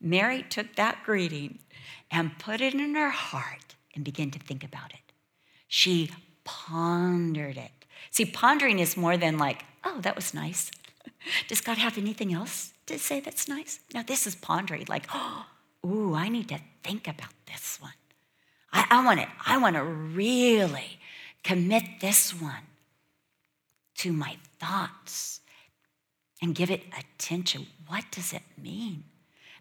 Mary 0.00 0.42
took 0.42 0.74
that 0.74 0.98
greeting 1.04 1.60
and 2.10 2.38
put 2.38 2.60
it 2.60 2.74
in 2.74 2.94
her 2.94 3.10
heart 3.10 3.76
and 3.94 4.04
began 4.04 4.30
to 4.32 4.38
think 4.38 4.64
about 4.64 4.92
it. 4.92 5.12
She 5.68 6.10
pondered 6.44 7.56
it. 7.56 7.70
See, 8.10 8.26
pondering 8.26 8.78
is 8.78 8.96
more 8.96 9.16
than 9.16 9.38
like, 9.38 9.64
oh, 9.84 10.00
that 10.00 10.16
was 10.16 10.34
nice. 10.34 10.70
Does 11.48 11.60
God 11.60 11.78
have 11.78 11.96
anything 11.96 12.34
else 12.34 12.71
to 12.92 12.98
say 12.98 13.20
that's 13.20 13.48
nice? 13.48 13.80
Now, 13.92 14.02
this 14.02 14.26
is 14.26 14.34
pondering, 14.34 14.86
like, 14.88 15.06
oh, 15.12 15.46
ooh, 15.86 16.14
I 16.14 16.28
need 16.28 16.48
to 16.48 16.60
think 16.84 17.08
about 17.08 17.32
this 17.46 17.80
one. 17.80 17.92
I, 18.72 18.86
I 18.90 19.04
want 19.04 19.20
to, 19.20 19.28
I 19.46 19.58
want 19.58 19.76
to 19.76 19.82
really 19.82 20.98
commit 21.42 21.82
this 22.00 22.30
one 22.40 22.66
to 23.96 24.12
my 24.12 24.36
thoughts 24.58 25.40
and 26.40 26.54
give 26.54 26.70
it 26.70 26.82
attention. 26.98 27.66
What 27.86 28.04
does 28.10 28.32
it 28.32 28.42
mean 28.60 29.04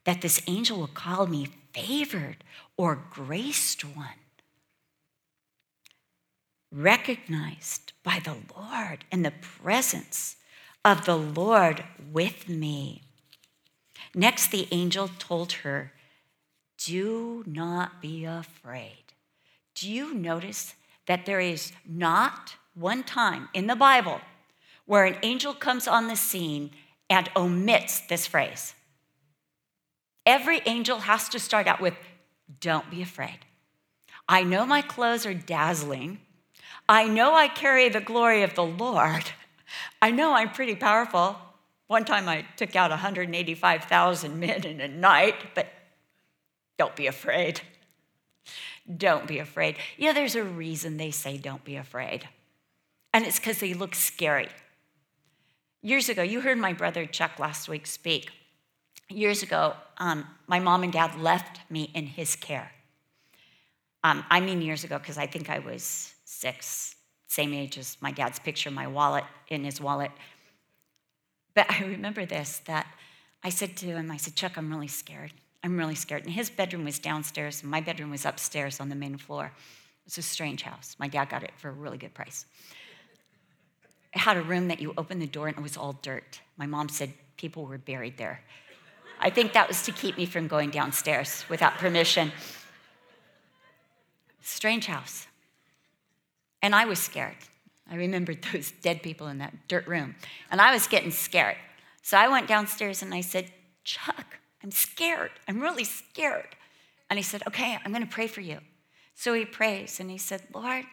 that 0.04 0.22
this 0.22 0.42
angel 0.48 0.80
will 0.80 0.88
call 0.88 1.28
me 1.28 1.50
favored 1.74 2.44
or 2.78 3.04
graced 3.10 3.82
one? 3.82 4.08
Recognized 6.72 7.94
by 8.04 8.20
the 8.24 8.38
Lord 8.56 9.06
in 9.12 9.24
the 9.24 9.34
presence 9.62 10.38
of 10.86 11.06
the 11.06 11.18
Lord 11.18 11.84
with 12.12 12.48
me. 12.48 13.04
Next, 14.14 14.52
the 14.52 14.68
angel 14.72 15.10
told 15.20 15.54
her, 15.54 15.94
Do 16.78 17.44
not 17.48 18.02
be 18.02 18.26
afraid. 18.26 19.14
Do 19.76 19.90
you 19.90 20.14
notice 20.14 20.76
that 21.08 21.26
there 21.26 21.40
is 21.40 21.72
not 21.86 22.56
one 22.74 23.04
time 23.04 23.50
in 23.54 23.68
the 23.68 23.76
Bible 23.76 24.22
where 24.86 25.06
an 25.06 25.18
angel 25.24 25.54
comes 25.54 25.88
on 25.88 26.08
the 26.08 26.16
scene 26.16 26.72
and 27.10 27.30
omits 27.36 28.02
this 28.02 28.28
phrase? 28.28 28.74
Every 30.26 30.62
angel 30.66 31.00
has 31.00 31.30
to 31.30 31.40
start 31.40 31.68
out 31.68 31.82
with, 31.82 31.94
Don't 32.60 32.90
be 32.92 33.02
afraid. 33.02 33.40
I 34.28 34.44
know 34.44 34.66
my 34.66 34.82
clothes 34.82 35.26
are 35.26 35.34
dazzling. 35.34 36.20
I 36.88 37.08
know 37.08 37.34
I 37.34 37.48
carry 37.48 37.90
the 37.90 38.02
glory 38.02 38.44
of 38.44 38.56
the 38.56 38.66
Lord. 38.66 39.24
I 40.02 40.12
know 40.12 40.34
I'm 40.34 40.52
pretty 40.52 40.76
powerful. 40.76 41.38
One 41.92 42.06
time 42.06 42.30
I 42.30 42.46
took 42.56 42.74
out 42.78 42.90
185,000 42.90 44.40
men 44.40 44.64
in 44.66 44.80
a 44.80 44.88
night, 44.88 45.36
but 45.54 45.68
don't 46.78 46.96
be 46.96 47.08
afraid. 47.08 47.60
Don't 48.96 49.28
be 49.28 49.40
afraid. 49.40 49.76
You 49.98 50.06
know, 50.06 50.14
there's 50.14 50.38
a 50.38 50.44
reason 50.44 50.96
they 50.96 51.12
say 51.12 51.38
don't 51.38 51.66
be 51.66 51.76
afraid, 51.76 52.30
and 53.14 53.26
it's 53.26 53.40
because 53.40 53.60
they 53.60 53.74
look 53.74 53.94
scary. 53.94 54.48
Years 55.82 56.08
ago, 56.08 56.24
you 56.24 56.40
heard 56.40 56.58
my 56.58 56.72
brother 56.72 57.06
Chuck 57.06 57.40
last 57.40 57.68
week 57.68 57.86
speak. 57.86 58.32
Years 59.10 59.44
ago, 59.44 59.74
um, 59.98 60.26
my 60.48 60.60
mom 60.60 60.84
and 60.84 60.94
dad 60.94 61.20
left 61.20 61.60
me 61.70 61.92
in 61.94 62.06
his 62.06 62.38
care. 62.38 62.72
Um, 64.02 64.24
I 64.30 64.40
mean, 64.40 64.62
years 64.62 64.86
ago, 64.86 64.98
because 64.98 65.18
I 65.18 65.28
think 65.28 65.50
I 65.50 65.60
was 65.60 66.16
six, 66.24 66.96
same 67.28 67.54
age 67.54 67.78
as 67.78 67.98
my 68.00 68.12
dad's 68.12 68.40
picture, 68.40 68.72
my 68.72 68.88
wallet 68.88 69.26
in 69.50 69.66
his 69.66 69.82
wallet. 69.82 70.12
But 71.54 71.70
I 71.70 71.84
remember 71.84 72.26
this 72.26 72.60
that 72.66 72.88
I 73.44 73.50
said 73.50 73.76
to 73.78 73.86
him, 73.88 74.12
I 74.12 74.18
said, 74.18 74.36
Chuck, 74.36 74.58
I'm 74.58 74.70
really 74.70 74.88
scared. 74.88 75.34
I'm 75.64 75.78
really 75.78 75.96
scared. 75.96 76.24
And 76.24 76.34
his 76.34 76.50
bedroom 76.50 76.86
was 76.86 77.00
downstairs, 77.00 77.62
and 77.62 77.70
my 77.70 77.82
bedroom 77.82 78.12
was 78.12 78.26
upstairs 78.26 78.80
on 78.80 78.90
the 78.90 78.96
main 78.96 79.18
floor. 79.18 79.46
It 79.46 80.06
was 80.06 80.18
a 80.18 80.22
strange 80.22 80.64
house. 80.64 80.96
My 80.98 81.08
dad 81.08 81.30
got 81.30 81.44
it 81.44 81.52
for 81.58 81.70
a 81.70 81.74
really 81.74 81.98
good 81.98 82.14
price. 82.14 82.46
It 84.14 84.20
had 84.20 84.38
a 84.38 84.42
room 84.42 84.68
that 84.68 84.82
you 84.82 84.94
opened 84.98 85.22
the 85.22 85.28
door 85.28 85.48
and 85.48 85.58
it 85.58 85.62
was 85.62 85.78
all 85.78 85.94
dirt. 86.02 86.42
My 86.58 86.66
mom 86.66 86.90
said 86.90 87.14
people 87.38 87.66
were 87.66 87.78
buried 87.78 88.18
there. 88.18 88.42
I 89.20 89.30
think 89.30 89.54
that 89.54 89.68
was 89.68 89.84
to 89.84 89.92
keep 89.92 90.18
me 90.18 90.26
from 90.26 90.48
going 90.48 90.72
downstairs 90.72 91.46
without 91.50 91.76
permission. 91.76 92.32
Strange 94.42 94.88
house. 94.88 95.28
And 96.62 96.76
I 96.76 96.86
was 96.86 97.00
scared. 97.00 97.36
I 97.92 97.96
remembered 97.96 98.44
those 98.54 98.72
dead 98.72 99.04
people 99.04 99.28
in 99.28 99.38
that 99.40 99.68
dirt 99.68 99.86
room. 99.86 100.16
And 100.50 100.62
I 100.62 100.74
was 100.74 100.88
getting 100.88 101.12
scared. 101.12 101.58
So 102.02 102.18
I 102.18 102.30
went 102.30 102.48
downstairs 102.48 103.04
and 103.04 103.14
I 103.14 103.22
said, 103.22 103.52
Chuck, 103.84 104.38
I'm 104.64 104.72
scared. 104.72 105.32
I'm 105.48 105.60
really 105.60 105.84
scared. 105.84 106.56
And 107.10 107.20
he 107.20 107.24
said, 107.24 107.44
Okay, 107.46 107.78
I'm 107.84 107.92
going 107.92 108.06
to 108.06 108.12
pray 108.12 108.28
for 108.28 108.42
you. 108.42 108.60
So 109.14 109.34
he 109.34 109.46
prays 109.46 110.00
and 110.00 110.10
he 110.10 110.18
said, 110.18 110.42
Lord, 110.54 110.86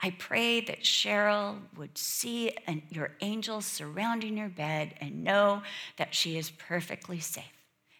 I 0.00 0.10
pray 0.10 0.60
that 0.62 0.82
Cheryl 0.82 1.60
would 1.76 1.96
see 1.96 2.50
an, 2.66 2.82
your 2.90 3.12
angels 3.20 3.66
surrounding 3.66 4.36
her 4.38 4.48
bed 4.48 4.94
and 5.00 5.22
know 5.22 5.62
that 5.96 6.12
she 6.12 6.36
is 6.36 6.50
perfectly 6.50 7.20
safe. 7.20 7.44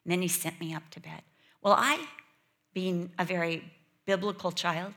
And 0.04 0.10
then 0.10 0.20
he 0.20 0.26
sent 0.26 0.58
me 0.58 0.74
up 0.74 0.90
to 0.90 1.00
bed. 1.00 1.22
Well, 1.62 1.76
I, 1.78 2.04
being 2.74 3.12
a 3.20 3.24
very 3.24 3.70
biblical 4.04 4.50
child, 4.50 4.94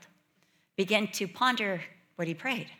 began 0.74 1.06
to 1.12 1.28
ponder 1.28 1.80
what 2.16 2.26
he 2.26 2.34
prayed. 2.34 2.70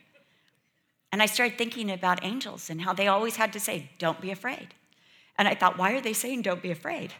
And 1.12 1.22
I 1.22 1.26
started 1.26 1.56
thinking 1.56 1.90
about 1.90 2.24
angels 2.24 2.68
and 2.68 2.82
how 2.82 2.92
they 2.92 3.06
always 3.06 3.36
had 3.36 3.52
to 3.54 3.60
say, 3.60 3.90
Don't 3.98 4.20
be 4.20 4.30
afraid. 4.30 4.68
And 5.38 5.48
I 5.48 5.54
thought, 5.54 5.78
Why 5.78 5.92
are 5.92 6.00
they 6.00 6.12
saying, 6.12 6.42
Don't 6.42 6.62
be 6.62 6.70
afraid? 6.70 7.14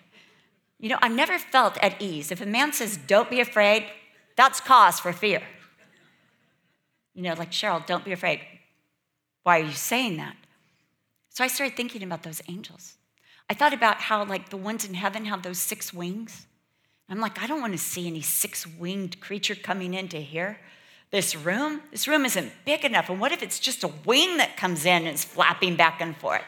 You 0.78 0.90
know, 0.90 0.98
I've 1.00 1.12
never 1.12 1.38
felt 1.38 1.78
at 1.78 2.00
ease. 2.00 2.30
If 2.30 2.40
a 2.40 2.46
man 2.46 2.72
says, 2.72 2.96
Don't 2.96 3.30
be 3.30 3.40
afraid, 3.40 3.86
that's 4.36 4.60
cause 4.60 5.00
for 5.00 5.12
fear. 5.12 5.42
You 7.14 7.22
know, 7.22 7.34
like, 7.34 7.50
Cheryl, 7.50 7.84
don't 7.86 8.04
be 8.04 8.12
afraid. 8.12 8.40
Why 9.42 9.60
are 9.60 9.64
you 9.64 9.72
saying 9.72 10.18
that? 10.18 10.36
So 11.30 11.42
I 11.42 11.48
started 11.48 11.76
thinking 11.76 12.02
about 12.02 12.22
those 12.22 12.42
angels. 12.46 12.94
I 13.48 13.54
thought 13.54 13.72
about 13.72 14.02
how, 14.02 14.24
like, 14.24 14.50
the 14.50 14.56
ones 14.58 14.84
in 14.84 14.94
heaven 14.94 15.24
have 15.24 15.42
those 15.42 15.58
six 15.58 15.94
wings. 15.94 16.46
I'm 17.08 17.20
like, 17.20 17.40
I 17.40 17.46
don't 17.46 17.60
want 17.60 17.72
to 17.72 17.78
see 17.78 18.06
any 18.06 18.20
six 18.20 18.66
winged 18.66 19.20
creature 19.20 19.54
coming 19.54 19.94
into 19.94 20.18
here. 20.18 20.58
This 21.10 21.36
room, 21.36 21.82
this 21.90 22.08
room 22.08 22.24
isn't 22.24 22.52
big 22.64 22.84
enough. 22.84 23.08
And 23.08 23.20
what 23.20 23.32
if 23.32 23.42
it's 23.42 23.60
just 23.60 23.84
a 23.84 23.92
wing 24.04 24.38
that 24.38 24.56
comes 24.56 24.84
in 24.84 25.06
and 25.06 25.14
is 25.14 25.24
flapping 25.24 25.76
back 25.76 26.00
and 26.00 26.16
forth? 26.16 26.42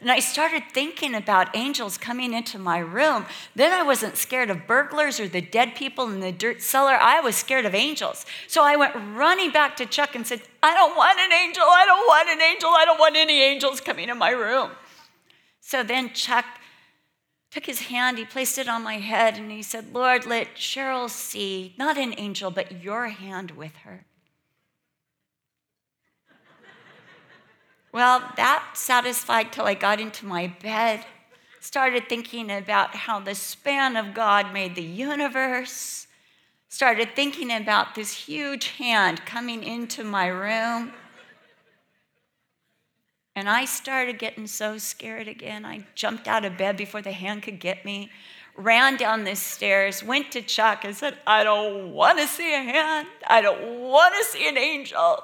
And 0.00 0.10
I 0.10 0.20
started 0.20 0.62
thinking 0.72 1.14
about 1.14 1.54
angels 1.54 1.98
coming 1.98 2.32
into 2.32 2.58
my 2.58 2.78
room. 2.78 3.26
Then 3.54 3.70
I 3.72 3.82
wasn't 3.82 4.16
scared 4.16 4.48
of 4.48 4.66
burglars 4.66 5.20
or 5.20 5.28
the 5.28 5.42
dead 5.42 5.74
people 5.74 6.08
in 6.08 6.20
the 6.20 6.32
dirt 6.32 6.62
cellar. 6.62 6.92
I 6.92 7.20
was 7.20 7.36
scared 7.36 7.66
of 7.66 7.74
angels. 7.74 8.24
So 8.46 8.64
I 8.64 8.76
went 8.76 8.94
running 8.94 9.50
back 9.50 9.76
to 9.76 9.84
Chuck 9.84 10.14
and 10.14 10.26
said, 10.26 10.40
I 10.62 10.72
don't 10.72 10.96
want 10.96 11.18
an 11.18 11.32
angel. 11.32 11.64
I 11.64 11.84
don't 11.84 12.06
want 12.06 12.28
an 12.30 12.40
angel. 12.40 12.70
I 12.70 12.84
don't 12.86 12.98
want 12.98 13.16
any 13.16 13.42
angels 13.42 13.82
coming 13.82 14.08
in 14.08 14.16
my 14.16 14.30
room. 14.30 14.70
So 15.60 15.82
then 15.82 16.14
Chuck 16.14 16.46
took 17.50 17.66
his 17.66 17.80
hand, 17.80 18.18
he 18.18 18.24
placed 18.24 18.58
it 18.58 18.68
on 18.68 18.82
my 18.82 18.98
head, 18.98 19.36
and 19.36 19.50
he 19.50 19.62
said, 19.62 19.92
Lord, 19.92 20.24
let 20.24 20.54
Cheryl 20.54 21.10
see 21.10 21.74
not 21.76 21.98
an 21.98 22.14
angel, 22.16 22.50
but 22.50 22.82
your 22.82 23.08
hand 23.08 23.52
with 23.52 23.76
her. 23.78 24.04
Well, 27.92 28.22
that 28.36 28.70
satisfied 28.74 29.52
till 29.52 29.64
I 29.64 29.74
got 29.74 30.00
into 30.00 30.24
my 30.24 30.54
bed, 30.62 31.04
started 31.58 32.08
thinking 32.08 32.50
about 32.50 32.94
how 32.94 33.18
the 33.18 33.34
span 33.34 33.96
of 33.96 34.14
God 34.14 34.52
made 34.52 34.76
the 34.76 34.82
universe, 34.82 36.06
started 36.68 37.16
thinking 37.16 37.50
about 37.50 37.96
this 37.96 38.12
huge 38.12 38.68
hand 38.68 39.26
coming 39.26 39.64
into 39.64 40.04
my 40.04 40.28
room. 40.28 40.92
And 43.36 43.48
I 43.48 43.64
started 43.64 44.18
getting 44.18 44.46
so 44.46 44.78
scared 44.78 45.28
again. 45.28 45.64
I 45.64 45.86
jumped 45.94 46.26
out 46.26 46.44
of 46.44 46.58
bed 46.58 46.76
before 46.76 47.02
the 47.02 47.12
hand 47.12 47.42
could 47.42 47.60
get 47.60 47.84
me, 47.84 48.10
ran 48.56 48.96
down 48.96 49.24
the 49.24 49.36
stairs, 49.36 50.02
went 50.02 50.32
to 50.32 50.42
Chuck 50.42 50.84
and 50.84 50.96
said, 50.96 51.16
I 51.26 51.44
don't 51.44 51.92
want 51.92 52.18
to 52.18 52.26
see 52.26 52.52
a 52.52 52.58
hand. 52.58 53.06
I 53.26 53.40
don't 53.40 53.80
want 53.80 54.14
to 54.16 54.24
see 54.24 54.48
an 54.48 54.58
angel. 54.58 55.22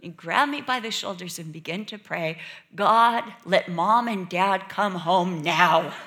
He 0.00 0.10
grabbed 0.10 0.52
me 0.52 0.60
by 0.60 0.78
the 0.78 0.92
shoulders 0.92 1.40
and 1.40 1.52
began 1.52 1.84
to 1.86 1.98
pray, 1.98 2.38
God, 2.74 3.24
let 3.44 3.68
mom 3.68 4.06
and 4.06 4.28
dad 4.28 4.68
come 4.68 4.94
home 4.94 5.42
now. 5.42 5.92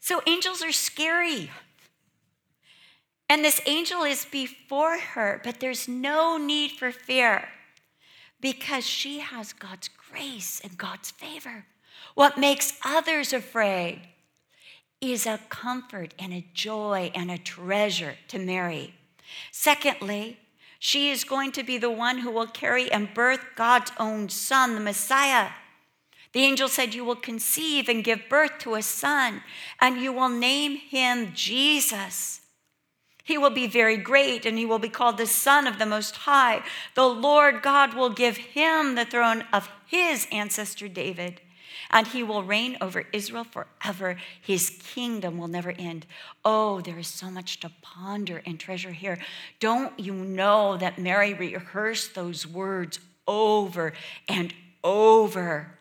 so 0.00 0.22
angels 0.26 0.62
are 0.62 0.72
scary. 0.72 1.50
And 3.32 3.42
this 3.42 3.62
angel 3.64 4.02
is 4.02 4.26
before 4.26 4.98
her, 4.98 5.40
but 5.42 5.58
there's 5.58 5.88
no 5.88 6.36
need 6.36 6.72
for 6.72 6.92
fear 6.92 7.48
because 8.42 8.86
she 8.86 9.20
has 9.20 9.54
God's 9.54 9.88
grace 9.88 10.60
and 10.62 10.76
God's 10.76 11.12
favor. 11.12 11.64
What 12.14 12.36
makes 12.36 12.78
others 12.84 13.32
afraid 13.32 14.02
is 15.00 15.24
a 15.24 15.40
comfort 15.48 16.12
and 16.18 16.34
a 16.34 16.44
joy 16.52 17.10
and 17.14 17.30
a 17.30 17.38
treasure 17.38 18.16
to 18.28 18.38
Mary. 18.38 18.92
Secondly, 19.50 20.38
she 20.78 21.08
is 21.08 21.24
going 21.24 21.52
to 21.52 21.62
be 21.62 21.78
the 21.78 21.90
one 21.90 22.18
who 22.18 22.30
will 22.30 22.46
carry 22.46 22.92
and 22.92 23.14
birth 23.14 23.40
God's 23.56 23.92
own 23.98 24.28
son, 24.28 24.74
the 24.74 24.80
Messiah. 24.82 25.52
The 26.34 26.40
angel 26.40 26.68
said, 26.68 26.92
You 26.92 27.06
will 27.06 27.16
conceive 27.16 27.88
and 27.88 28.04
give 28.04 28.28
birth 28.28 28.58
to 28.58 28.74
a 28.74 28.82
son, 28.82 29.42
and 29.80 30.02
you 30.02 30.12
will 30.12 30.28
name 30.28 30.76
him 30.76 31.32
Jesus. 31.34 32.41
He 33.24 33.38
will 33.38 33.50
be 33.50 33.66
very 33.66 33.96
great, 33.96 34.44
and 34.44 34.58
he 34.58 34.66
will 34.66 34.78
be 34.78 34.88
called 34.88 35.16
the 35.16 35.26
Son 35.26 35.66
of 35.66 35.78
the 35.78 35.86
Most 35.86 36.16
High. 36.16 36.62
The 36.94 37.06
Lord 37.06 37.62
God 37.62 37.94
will 37.94 38.10
give 38.10 38.36
him 38.36 38.94
the 38.94 39.04
throne 39.04 39.44
of 39.52 39.68
his 39.86 40.26
ancestor 40.32 40.88
David 40.88 41.40
and 41.92 42.06
he 42.06 42.22
will 42.22 42.42
reign 42.42 42.76
over 42.80 43.04
Israel 43.12 43.44
forever. 43.44 44.16
His 44.40 44.70
kingdom 44.70 45.38
will 45.38 45.48
never 45.48 45.72
end. 45.72 46.06
Oh, 46.44 46.80
there 46.80 46.98
is 46.98 47.06
so 47.06 47.30
much 47.30 47.60
to 47.60 47.70
ponder 47.82 48.42
and 48.46 48.58
treasure 48.58 48.92
here. 48.92 49.18
Don't 49.60 49.98
you 50.00 50.14
know 50.14 50.76
that 50.78 50.98
Mary 50.98 51.34
rehearsed 51.34 52.14
those 52.14 52.46
words 52.46 52.98
over 53.28 53.92
and 54.28 54.54
over? 54.82 55.78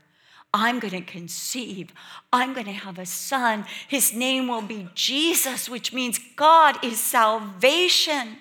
I'm 0.53 0.79
going 0.79 0.91
to 0.91 1.01
conceive. 1.01 1.93
I'm 2.33 2.53
going 2.53 2.65
to 2.65 2.71
have 2.73 2.99
a 2.99 3.05
son. 3.05 3.65
His 3.87 4.13
name 4.13 4.47
will 4.47 4.61
be 4.61 4.89
Jesus, 4.93 5.69
which 5.69 5.93
means 5.93 6.19
God 6.35 6.83
is 6.83 6.99
salvation. 6.99 8.37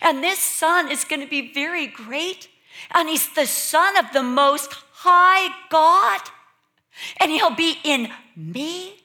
And 0.00 0.22
this 0.22 0.38
son 0.38 0.90
is 0.90 1.04
going 1.04 1.20
to 1.20 1.28
be 1.28 1.52
very 1.52 1.86
great. 1.86 2.48
And 2.92 3.08
he's 3.08 3.32
the 3.34 3.46
son 3.46 3.96
of 3.96 4.06
the 4.12 4.22
most 4.22 4.72
high 4.92 5.54
God. 5.70 6.20
And 7.20 7.30
he'll 7.30 7.54
be 7.54 7.78
in 7.84 8.10
me, 8.36 9.04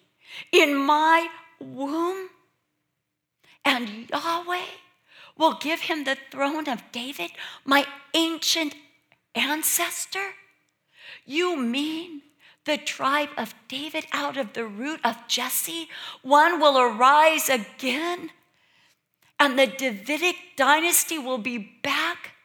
in 0.52 0.76
my 0.76 1.28
womb. 1.60 2.30
And 3.64 4.10
Yahweh 4.10 4.66
will 5.38 5.54
give 5.54 5.82
him 5.82 6.04
the 6.04 6.18
throne 6.32 6.68
of 6.68 6.82
David, 6.92 7.32
my 7.64 7.86
ancient 8.16 8.74
ancestor. 9.36 10.34
You 11.26 11.56
mean 11.56 12.24
the 12.70 12.78
tribe 12.78 13.30
of 13.36 13.56
David 13.68 14.06
out 14.14 14.38
of 14.38 14.54
the 14.54 14.66
root 14.66 15.00
of 15.04 15.28
Jesse? 15.28 15.90
One 16.22 16.60
will 16.60 16.78
arise 16.78 17.50
again, 17.50 18.30
and 19.40 19.58
the 19.58 19.66
Davidic 19.66 20.36
dynasty 20.56 21.18
will 21.18 21.40
be 21.40 21.58
back, 21.82 22.36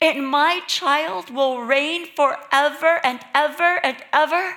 and 0.00 0.26
my 0.26 0.60
child 0.66 1.30
will 1.30 1.60
reign 1.60 2.06
forever 2.16 2.98
and 3.04 3.20
ever 3.32 3.78
and 3.84 3.96
ever. 4.12 4.56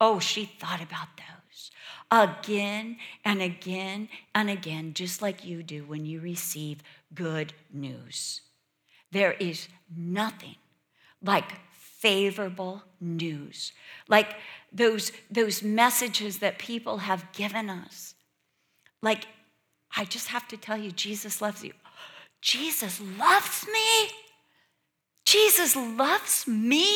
Oh, 0.00 0.18
she 0.18 0.44
thought 0.44 0.82
about 0.82 1.08
those 1.16 1.70
again 2.10 2.96
and 3.24 3.40
again 3.40 4.08
and 4.34 4.50
again, 4.50 4.92
just 4.92 5.22
like 5.22 5.44
you 5.44 5.62
do 5.62 5.84
when 5.84 6.04
you 6.04 6.20
receive 6.20 6.82
good 7.14 7.52
news. 7.72 8.40
There 9.12 9.34
is 9.34 9.68
nothing 9.96 10.56
like 11.22 11.52
favorable 11.98 12.82
news, 13.00 13.72
like 14.08 14.36
those, 14.72 15.12
those 15.30 15.62
messages 15.62 16.38
that 16.38 16.58
people 16.58 16.98
have 16.98 17.32
given 17.32 17.70
us. 17.70 18.14
Like, 19.02 19.26
I 19.96 20.04
just 20.04 20.28
have 20.28 20.46
to 20.48 20.56
tell 20.56 20.76
you, 20.76 20.90
Jesus 20.90 21.40
loves 21.40 21.64
you. 21.64 21.72
Jesus 22.40 23.00
loves 23.18 23.66
me. 23.66 24.10
Jesus 25.24 25.74
loves 25.74 26.46
me. 26.46 26.94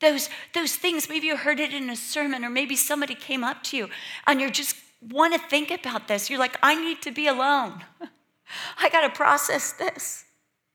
Those, 0.00 0.28
those 0.52 0.74
things, 0.74 1.08
maybe 1.08 1.28
you 1.28 1.36
heard 1.36 1.60
it 1.60 1.72
in 1.72 1.88
a 1.88 1.96
sermon, 1.96 2.44
or 2.44 2.50
maybe 2.50 2.74
somebody 2.74 3.14
came 3.14 3.44
up 3.44 3.62
to 3.64 3.76
you 3.76 3.88
and 4.26 4.40
you 4.40 4.50
just 4.50 4.74
want 5.00 5.32
to 5.34 5.38
think 5.48 5.70
about 5.70 6.08
this. 6.08 6.28
You're 6.28 6.40
like, 6.40 6.58
I 6.62 6.74
need 6.74 7.00
to 7.02 7.12
be 7.12 7.28
alone. 7.28 7.84
I 8.78 8.88
got 8.90 9.02
to 9.02 9.10
process 9.10 9.72
this. 9.72 10.24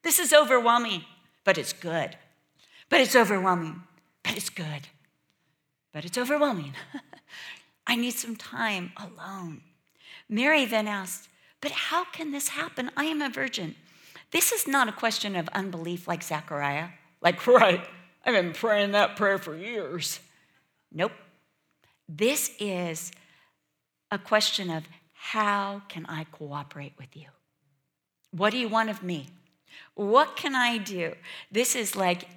This 0.04 0.20
is 0.20 0.34
overwhelming, 0.34 1.04
but 1.44 1.58
it's 1.58 1.74
good. 1.74 2.18
But 2.90 3.02
it's 3.02 3.16
overwhelming, 3.16 3.82
but 4.24 4.38
it's 4.38 4.50
good. 4.50 4.88
But 5.94 6.06
it's 6.06 6.18
overwhelming. 6.18 6.74
I 7.88 7.96
need 7.96 8.14
some 8.14 8.36
time 8.36 8.92
alone. 8.98 9.62
Mary 10.30 10.66
then 10.66 10.88
asked, 10.88 11.30
But 11.62 11.72
how 11.72 12.06
can 12.06 12.32
this 12.32 12.50
happen? 12.50 12.92
I 12.96 13.06
am 13.06 13.22
a 13.22 13.30
virgin. 13.30 13.76
This 14.32 14.52
is 14.52 14.68
not 14.68 14.90
a 14.90 14.92
question 14.92 15.36
of 15.36 15.48
unbelief 15.50 16.08
like 16.08 16.22
Zechariah. 16.22 16.90
Like, 17.22 17.46
right, 17.48 17.82
I've 18.26 18.34
been 18.34 18.54
praying 18.54 18.92
that 18.92 19.16
prayer 19.16 19.38
for 19.38 19.56
years. 19.56 20.20
Nope. 20.92 21.14
This 22.10 22.52
is 22.60 23.12
a 24.12 24.18
question 24.18 24.70
of 24.70 24.84
how 25.14 25.82
can 25.90 26.06
I 26.06 26.26
cooperate 26.26 26.94
with 26.98 27.16
you? 27.16 27.28
What 28.32 28.52
do 28.52 28.58
you 28.58 28.68
want 28.70 28.90
of 28.90 29.04
me? 29.04 29.28
What 29.96 30.36
can 30.36 30.56
I 30.56 30.78
do? 30.78 31.14
This 31.52 31.76
is 31.76 31.96
like, 31.96 32.28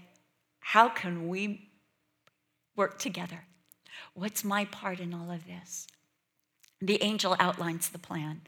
how 0.60 0.88
can 0.88 1.28
we 1.28 1.70
work 2.76 2.98
together? 2.98 3.44
What's 4.14 4.44
my 4.44 4.64
part 4.64 5.00
in 5.00 5.12
all 5.12 5.30
of 5.30 5.46
this? 5.46 5.86
The 6.80 7.02
angel 7.02 7.36
outlines 7.38 7.88
the 7.88 7.98
plan. 7.98 8.42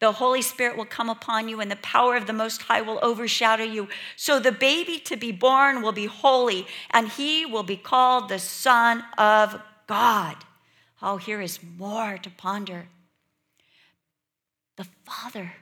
The 0.00 0.12
Holy 0.12 0.40
Spirit 0.40 0.78
will 0.78 0.86
come 0.86 1.10
upon 1.10 1.48
you, 1.48 1.60
and 1.60 1.70
the 1.70 1.76
power 1.76 2.16
of 2.16 2.26
the 2.26 2.32
Most 2.32 2.62
High 2.62 2.80
will 2.80 2.98
overshadow 3.02 3.64
you. 3.64 3.88
So 4.16 4.38
the 4.38 4.52
baby 4.52 4.98
to 5.00 5.16
be 5.16 5.30
born 5.30 5.82
will 5.82 5.92
be 5.92 6.06
holy, 6.06 6.66
and 6.90 7.08
he 7.08 7.44
will 7.44 7.62
be 7.62 7.76
called 7.76 8.28
the 8.28 8.38
Son 8.38 9.04
of 9.18 9.60
God. 9.86 10.36
Oh, 11.02 11.18
here 11.18 11.40
is 11.40 11.60
more 11.62 12.16
to 12.18 12.30
ponder. 12.30 12.88
The 14.76 14.86
Father, 15.04 15.52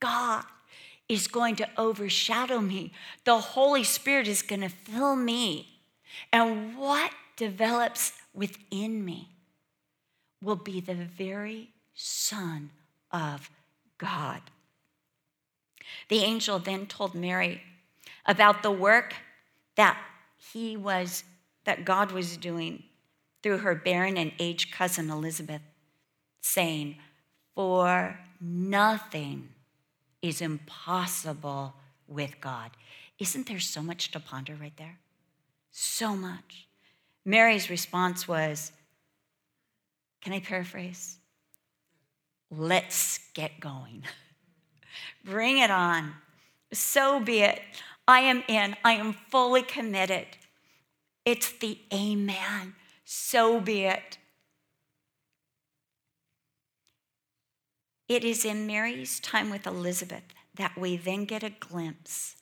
God, 0.00 0.44
is 1.12 1.28
going 1.28 1.56
to 1.56 1.68
overshadow 1.76 2.60
me. 2.60 2.92
The 3.24 3.38
Holy 3.38 3.84
Spirit 3.84 4.28
is 4.28 4.42
going 4.42 4.62
to 4.62 4.68
fill 4.68 5.16
me. 5.16 5.68
And 6.32 6.76
what 6.76 7.12
develops 7.36 8.12
within 8.34 9.04
me 9.04 9.28
will 10.42 10.56
be 10.56 10.80
the 10.80 10.94
very 10.94 11.70
Son 11.94 12.70
of 13.10 13.50
God. 13.98 14.40
The 16.08 16.20
angel 16.20 16.58
then 16.58 16.86
told 16.86 17.14
Mary 17.14 17.62
about 18.26 18.62
the 18.62 18.70
work 18.70 19.14
that 19.76 19.98
he 20.36 20.76
was, 20.76 21.24
that 21.64 21.84
God 21.84 22.12
was 22.12 22.36
doing 22.36 22.84
through 23.42 23.58
her 23.58 23.74
barren 23.74 24.16
and 24.16 24.32
aged 24.38 24.72
cousin 24.72 25.10
Elizabeth, 25.10 25.62
saying, 26.40 26.96
For 27.54 28.18
nothing 28.40 29.48
is 30.22 30.40
impossible 30.40 31.74
with 32.06 32.40
God. 32.40 32.70
Isn't 33.18 33.46
there 33.46 33.60
so 33.60 33.82
much 33.82 34.10
to 34.12 34.20
ponder 34.20 34.54
right 34.54 34.76
there? 34.76 34.98
So 35.70 36.14
much. 36.16 36.66
Mary's 37.24 37.68
response 37.68 38.26
was, 38.26 38.72
Can 40.22 40.32
I 40.32 40.40
paraphrase? 40.40 41.18
Let's 42.50 43.18
get 43.34 43.60
going. 43.60 44.04
Bring 45.24 45.58
it 45.58 45.70
on. 45.70 46.14
So 46.72 47.20
be 47.20 47.40
it. 47.40 47.60
I 48.06 48.20
am 48.20 48.42
in. 48.48 48.76
I 48.84 48.92
am 48.92 49.14
fully 49.30 49.62
committed. 49.62 50.26
It's 51.24 51.52
the 51.52 51.78
amen. 51.92 52.74
So 53.04 53.60
be 53.60 53.82
it. 53.84 54.18
It 58.12 58.24
is 58.24 58.44
in 58.44 58.66
Mary's 58.66 59.18
time 59.20 59.48
with 59.48 59.66
Elizabeth 59.66 60.24
that 60.56 60.76
we 60.76 60.98
then 60.98 61.24
get 61.24 61.42
a 61.42 61.48
glimpse 61.48 62.36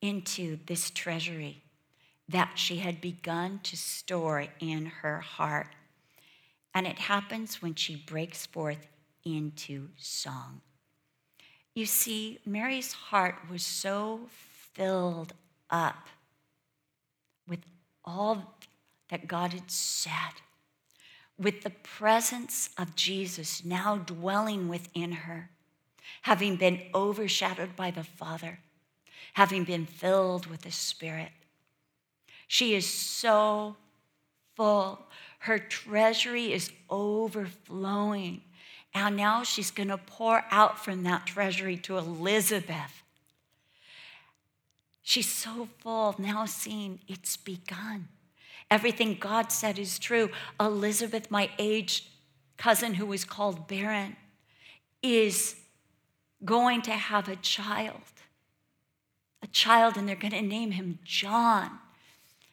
into 0.00 0.58
this 0.66 0.90
treasury 0.90 1.62
that 2.28 2.54
she 2.56 2.78
had 2.78 3.00
begun 3.00 3.60
to 3.62 3.76
store 3.76 4.48
in 4.58 4.86
her 4.86 5.20
heart. 5.20 5.68
And 6.74 6.88
it 6.88 6.98
happens 6.98 7.62
when 7.62 7.76
she 7.76 7.94
breaks 7.94 8.46
forth 8.46 8.88
into 9.24 9.90
song. 9.96 10.60
You 11.76 11.86
see, 11.86 12.40
Mary's 12.44 12.94
heart 12.94 13.36
was 13.48 13.62
so 13.62 14.22
filled 14.72 15.34
up 15.70 16.08
with 17.46 17.60
all 18.04 18.56
that 19.08 19.28
God 19.28 19.52
had 19.52 19.70
said, 19.70 20.42
with 21.38 21.62
the 21.62 21.70
presence 21.70 22.70
of 22.78 22.94
Jesus 22.96 23.64
now 23.64 23.96
dwelling 23.96 24.68
within 24.68 25.12
her, 25.12 25.50
having 26.22 26.56
been 26.56 26.80
overshadowed 26.94 27.76
by 27.76 27.90
the 27.90 28.04
Father, 28.04 28.60
having 29.34 29.64
been 29.64 29.86
filled 29.86 30.46
with 30.46 30.62
the 30.62 30.70
Spirit. 30.70 31.32
She 32.46 32.74
is 32.74 32.88
so 32.88 33.76
full. 34.54 35.06
Her 35.40 35.58
treasury 35.58 36.52
is 36.52 36.70
overflowing 36.88 38.42
and 38.94 39.16
now 39.16 39.42
she's 39.42 39.72
going 39.72 39.88
to 39.88 39.98
pour 39.98 40.44
out 40.50 40.82
from 40.82 41.02
that 41.02 41.26
treasury 41.26 41.76
to 41.78 41.98
Elizabeth. 41.98 43.02
She's 45.02 45.28
so 45.28 45.68
full, 45.80 46.14
now 46.18 46.46
seeing 46.46 47.00
it's 47.08 47.36
begun. 47.36 48.08
Everything 48.74 49.16
God 49.20 49.52
said 49.52 49.78
is 49.78 50.00
true. 50.00 50.30
Elizabeth, 50.58 51.30
my 51.30 51.48
aged 51.60 52.08
cousin 52.56 52.94
who 52.94 53.06
was 53.06 53.24
called 53.24 53.68
barren, 53.68 54.16
is 55.00 55.54
going 56.44 56.82
to 56.82 56.90
have 56.90 57.28
a 57.28 57.36
child. 57.36 58.02
A 59.44 59.46
child, 59.46 59.96
and 59.96 60.08
they're 60.08 60.16
going 60.16 60.32
to 60.32 60.42
name 60.42 60.72
him 60.72 60.98
John. 61.04 61.78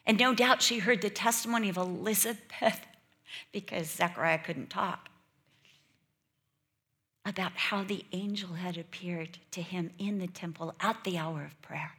And 0.06 0.20
no 0.20 0.36
doubt 0.36 0.62
she 0.62 0.78
heard 0.78 1.02
the 1.02 1.10
testimony 1.10 1.70
of 1.70 1.78
Elizabeth 1.78 2.82
because 3.52 3.90
Zechariah 3.90 4.44
couldn't 4.46 4.70
talk 4.70 5.10
about 7.26 7.54
how 7.56 7.84
the 7.84 8.06
angel 8.12 8.54
had 8.54 8.78
appeared 8.78 9.40
to 9.50 9.64
him 9.64 9.90
in 9.98 10.20
the 10.20 10.28
temple 10.28 10.76
at 10.82 11.04
the 11.04 11.18
hour 11.18 11.44
of 11.46 11.60
prayer. 11.64 11.94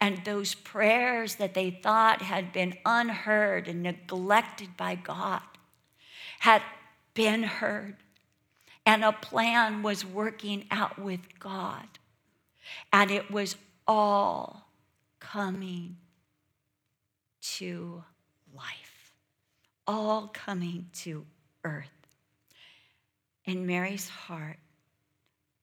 And 0.00 0.24
those 0.24 0.54
prayers 0.54 1.36
that 1.36 1.54
they 1.54 1.70
thought 1.70 2.22
had 2.22 2.52
been 2.52 2.74
unheard 2.84 3.68
and 3.68 3.82
neglected 3.82 4.76
by 4.76 4.94
God 4.94 5.42
had 6.40 6.62
been 7.14 7.44
heard. 7.44 7.96
And 8.84 9.04
a 9.04 9.12
plan 9.12 9.82
was 9.82 10.04
working 10.04 10.66
out 10.70 10.98
with 10.98 11.38
God. 11.38 11.86
And 12.92 13.10
it 13.10 13.30
was 13.30 13.56
all 13.86 14.68
coming 15.20 15.96
to 17.42 18.02
life, 18.54 19.14
all 19.86 20.28
coming 20.32 20.88
to 20.92 21.24
earth. 21.64 21.88
And 23.46 23.66
Mary's 23.66 24.08
heart 24.08 24.58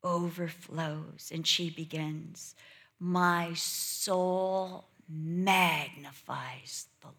overflows 0.03 1.31
and 1.33 1.45
she 1.45 1.69
begins, 1.69 2.55
My 2.99 3.53
soul 3.53 4.85
magnifies 5.07 6.87
the 7.01 7.07
Lord. 7.07 7.15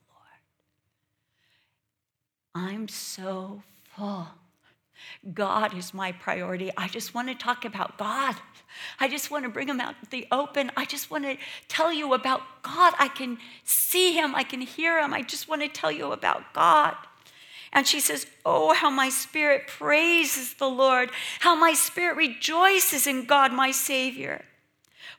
I'm 2.55 2.88
so 2.88 3.62
full. 3.97 4.29
God 5.35 5.77
is 5.77 5.93
my 5.93 6.12
priority. 6.12 6.71
I 6.77 6.88
just 6.88 7.14
want 7.14 7.29
to 7.29 7.35
talk 7.35 7.64
about 7.64 7.99
God. 7.99 8.37
I 8.99 9.09
just 9.09 9.31
want 9.31 9.45
to 9.45 9.51
bring 9.51 9.69
him 9.69 9.81
out 9.81 9.95
to 10.03 10.11
the 10.11 10.27
open. 10.31 10.71
I 10.77 10.85
just 10.85 11.11
want 11.11 11.25
to 11.25 11.37
tell 11.69 11.93
you 11.93 12.14
about 12.14 12.43
God. 12.62 12.95
I 12.99 13.09
can 13.09 13.38
see 13.64 14.12
him, 14.12 14.35
I 14.35 14.45
can 14.45 14.61
hear 14.61 15.01
him. 15.01 15.12
I 15.12 15.23
just 15.23 15.49
want 15.49 15.62
to 15.62 15.69
tell 15.69 15.90
you 15.90 16.12
about 16.12 16.53
God. 16.53 16.95
And 17.73 17.87
she 17.87 18.01
says, 18.01 18.27
Oh, 18.45 18.75
how 18.75 18.90
my 18.90 19.09
spirit 19.09 19.66
praises 19.66 20.55
the 20.55 20.69
Lord, 20.69 21.11
how 21.40 21.55
my 21.55 21.73
spirit 21.73 22.16
rejoices 22.16 23.07
in 23.07 23.25
God, 23.25 23.53
my 23.53 23.71
Savior. 23.71 24.45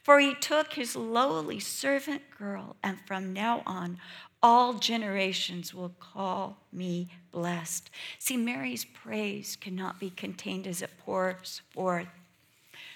For 0.03 0.19
he 0.19 0.33
took 0.33 0.73
his 0.73 0.95
lowly 0.95 1.59
servant 1.59 2.23
girl, 2.37 2.75
and 2.83 2.97
from 3.05 3.33
now 3.33 3.61
on, 3.65 3.99
all 4.41 4.73
generations 4.73 5.73
will 5.73 5.93
call 5.99 6.57
me 6.73 7.09
blessed. 7.31 7.91
See, 8.17 8.37
Mary's 8.37 8.85
praise 8.85 9.55
cannot 9.55 9.99
be 9.99 10.09
contained 10.09 10.65
as 10.65 10.81
it 10.81 10.97
pours 10.97 11.61
forth. 11.69 12.07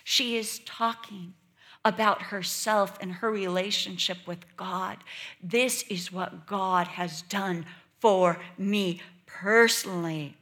She 0.03 0.37
is 0.37 0.59
talking 0.65 1.33
about 1.83 2.23
herself 2.23 2.97
and 2.99 3.13
her 3.13 3.29
relationship 3.29 4.17
with 4.25 4.43
God. 4.57 4.97
This 5.41 5.83
is 5.83 6.11
what 6.11 6.47
God 6.47 6.87
has 6.87 7.21
done 7.21 7.65
for 7.99 8.39
me 8.57 9.01
personally. 9.27 10.35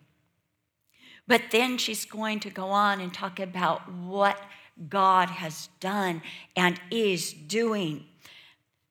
But 1.28 1.44
then 1.52 1.78
she's 1.78 2.06
going 2.06 2.40
to 2.42 2.50
go 2.50 2.68
on 2.68 3.00
and 3.00 3.14
talk 3.14 3.40
about 3.40 3.92
what 3.92 4.38
God 4.90 5.30
has 5.30 5.70
done 5.80 6.22
and 6.56 6.80
is 6.92 7.32
doing, 7.32 8.06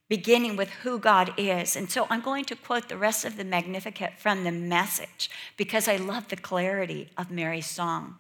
beginning 0.09 0.57
with 0.57 0.71
who 0.71 0.99
God 0.99 1.35
is. 1.37 1.77
And 1.77 1.90
so 1.90 2.07
I'm 2.09 2.21
going 2.21 2.45
to 2.47 2.57
quote 2.57 2.88
the 2.88 2.97
rest 2.97 3.25
of 3.25 3.37
the 3.37 3.45
Magnificat 3.45 4.18
from 4.18 4.45
the 4.45 4.53
message 4.53 5.31
because 5.57 5.88
I 5.88 5.97
love 5.97 6.29
the 6.29 6.37
clarity 6.37 7.11
of 7.16 7.31
Mary's 7.31 7.66
song. 7.66 8.18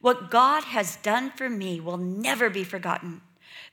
What 0.00 0.30
God 0.30 0.64
has 0.64 0.96
done 0.96 1.30
for 1.30 1.48
me 1.48 1.80
will 1.80 1.96
never 1.96 2.50
be 2.50 2.64
forgotten 2.64 3.22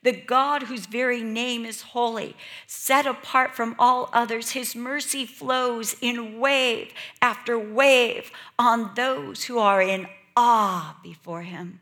the 0.02 0.12
God 0.12 0.63
whose 0.63 0.86
very 0.86 1.22
name 1.22 1.65
is 1.65 1.82
holy, 1.82 2.36
set 2.68 3.06
apart 3.06 3.56
from 3.56 3.76
all 3.78 4.10
others, 4.13 4.52
his 4.52 4.76
mercy 4.76 5.26
flows 5.26 5.96
in 6.02 6.39
wave 6.39 6.94
after 7.22 7.58
wave 7.58 8.32
on 8.58 8.92
those 8.96 9.46
who 9.46 9.60
are 9.60 9.82
in 9.82 10.08
awe 10.36 10.98
before 11.04 11.42
him. 11.42 11.82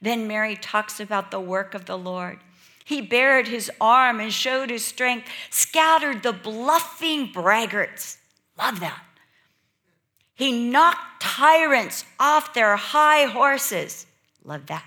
Then 0.00 0.26
Mary 0.26 0.56
talks 0.56 1.00
about 1.00 1.30
the 1.30 1.40
work 1.40 1.74
of 1.74 1.84
the 1.86 1.98
Lord. 1.98 2.38
He 2.84 3.00
bared 3.00 3.48
his 3.48 3.70
arm 3.80 4.18
and 4.18 4.32
showed 4.32 4.70
his 4.70 4.84
strength, 4.84 5.28
scattered 5.50 6.22
the 6.22 6.32
bluffing 6.32 7.32
braggarts. 7.32 8.16
Love 8.58 8.80
that. 8.80 9.02
He 10.34 10.70
knocked 10.70 11.22
tyrants 11.22 12.04
off 12.18 12.54
their 12.54 12.76
high 12.76 13.26
horses. 13.26 14.06
Love 14.42 14.66
that 14.66 14.84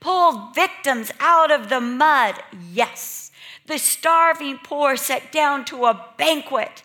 pulled 0.00 0.54
victims 0.54 1.10
out 1.20 1.50
of 1.50 1.68
the 1.68 1.80
mud. 1.80 2.36
Yes, 2.72 3.30
the 3.66 3.78
starving 3.78 4.58
poor 4.62 4.96
sat 4.96 5.30
down 5.32 5.64
to 5.66 5.84
a 5.84 6.06
banquet, 6.16 6.82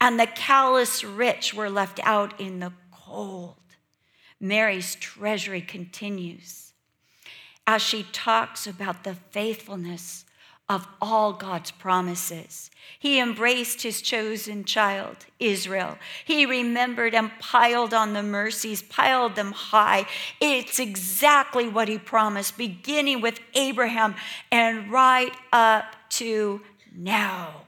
and 0.00 0.18
the 0.18 0.26
callous 0.26 1.04
rich 1.04 1.54
were 1.54 1.70
left 1.70 2.00
out 2.02 2.38
in 2.40 2.60
the 2.60 2.72
cold. 2.92 3.56
Mary's 4.40 4.94
treasury 4.94 5.60
continues 5.60 6.72
as 7.66 7.82
she 7.82 8.02
talks 8.02 8.66
about 8.66 9.04
the 9.04 9.14
faithfulness 9.14 10.24
of 10.70 10.86
all 11.00 11.32
God's 11.32 11.72
promises. 11.72 12.70
He 12.96 13.18
embraced 13.18 13.82
his 13.82 14.00
chosen 14.00 14.62
child, 14.62 15.16
Israel. 15.40 15.98
He 16.24 16.46
remembered 16.46 17.12
and 17.12 17.32
piled 17.40 17.92
on 17.92 18.12
the 18.12 18.22
mercies, 18.22 18.80
piled 18.80 19.34
them 19.34 19.50
high. 19.50 20.06
It's 20.40 20.78
exactly 20.78 21.68
what 21.68 21.88
he 21.88 21.98
promised, 21.98 22.56
beginning 22.56 23.20
with 23.20 23.40
Abraham 23.54 24.14
and 24.52 24.92
right 24.92 25.32
up 25.52 25.96
to 26.10 26.60
now. 26.96 27.62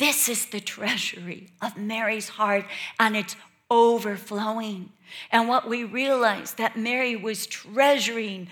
This 0.00 0.28
is 0.28 0.46
the 0.46 0.60
treasury 0.60 1.50
of 1.62 1.76
Mary's 1.76 2.30
heart, 2.30 2.64
and 2.98 3.16
it's 3.16 3.36
overflowing. 3.70 4.90
And 5.30 5.48
what 5.48 5.68
we 5.68 5.84
realize 5.84 6.54
that 6.54 6.76
Mary 6.76 7.14
was 7.16 7.46
treasuring 7.46 8.48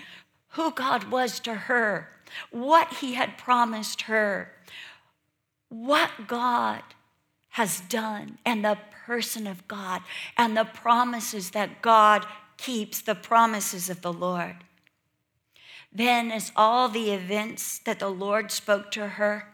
who 0.49 0.71
God 0.71 1.05
was 1.05 1.39
to 1.41 1.53
her, 1.53 2.09
what 2.51 2.95
he 2.95 3.13
had 3.13 3.37
promised 3.37 4.03
her, 4.03 4.53
what 5.69 6.11
God 6.27 6.83
has 7.49 7.81
done, 7.81 8.37
and 8.45 8.63
the 8.63 8.77
person 9.05 9.47
of 9.47 9.67
God, 9.67 10.01
and 10.37 10.55
the 10.55 10.65
promises 10.65 11.51
that 11.51 11.81
God 11.81 12.25
keeps, 12.57 13.01
the 13.01 13.15
promises 13.15 13.89
of 13.89 14.01
the 14.01 14.13
Lord. 14.13 14.57
Then, 15.91 16.31
as 16.31 16.51
all 16.55 16.89
the 16.89 17.11
events 17.11 17.79
that 17.79 17.99
the 17.99 18.09
Lord 18.09 18.51
spoke 18.51 18.91
to 18.91 19.07
her, 19.07 19.53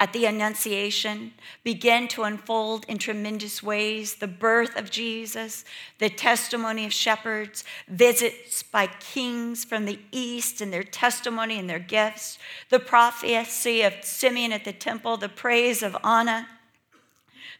at 0.00 0.12
the 0.12 0.26
Annunciation 0.26 1.32
began 1.62 2.08
to 2.08 2.24
unfold 2.24 2.84
in 2.88 2.98
tremendous 2.98 3.62
ways 3.62 4.16
the 4.16 4.26
birth 4.26 4.76
of 4.76 4.90
Jesus, 4.90 5.64
the 5.98 6.10
testimony 6.10 6.84
of 6.84 6.92
shepherds, 6.92 7.62
visits 7.86 8.62
by 8.62 8.88
kings 8.88 9.64
from 9.64 9.84
the 9.84 10.00
east 10.10 10.60
and 10.60 10.72
their 10.72 10.82
testimony 10.82 11.58
and 11.58 11.70
their 11.70 11.78
gifts, 11.78 12.38
the 12.70 12.80
prophecy 12.80 13.82
of 13.82 13.94
Simeon 14.02 14.52
at 14.52 14.64
the 14.64 14.72
temple, 14.72 15.16
the 15.16 15.28
praise 15.28 15.82
of 15.82 15.96
Anna, 16.02 16.48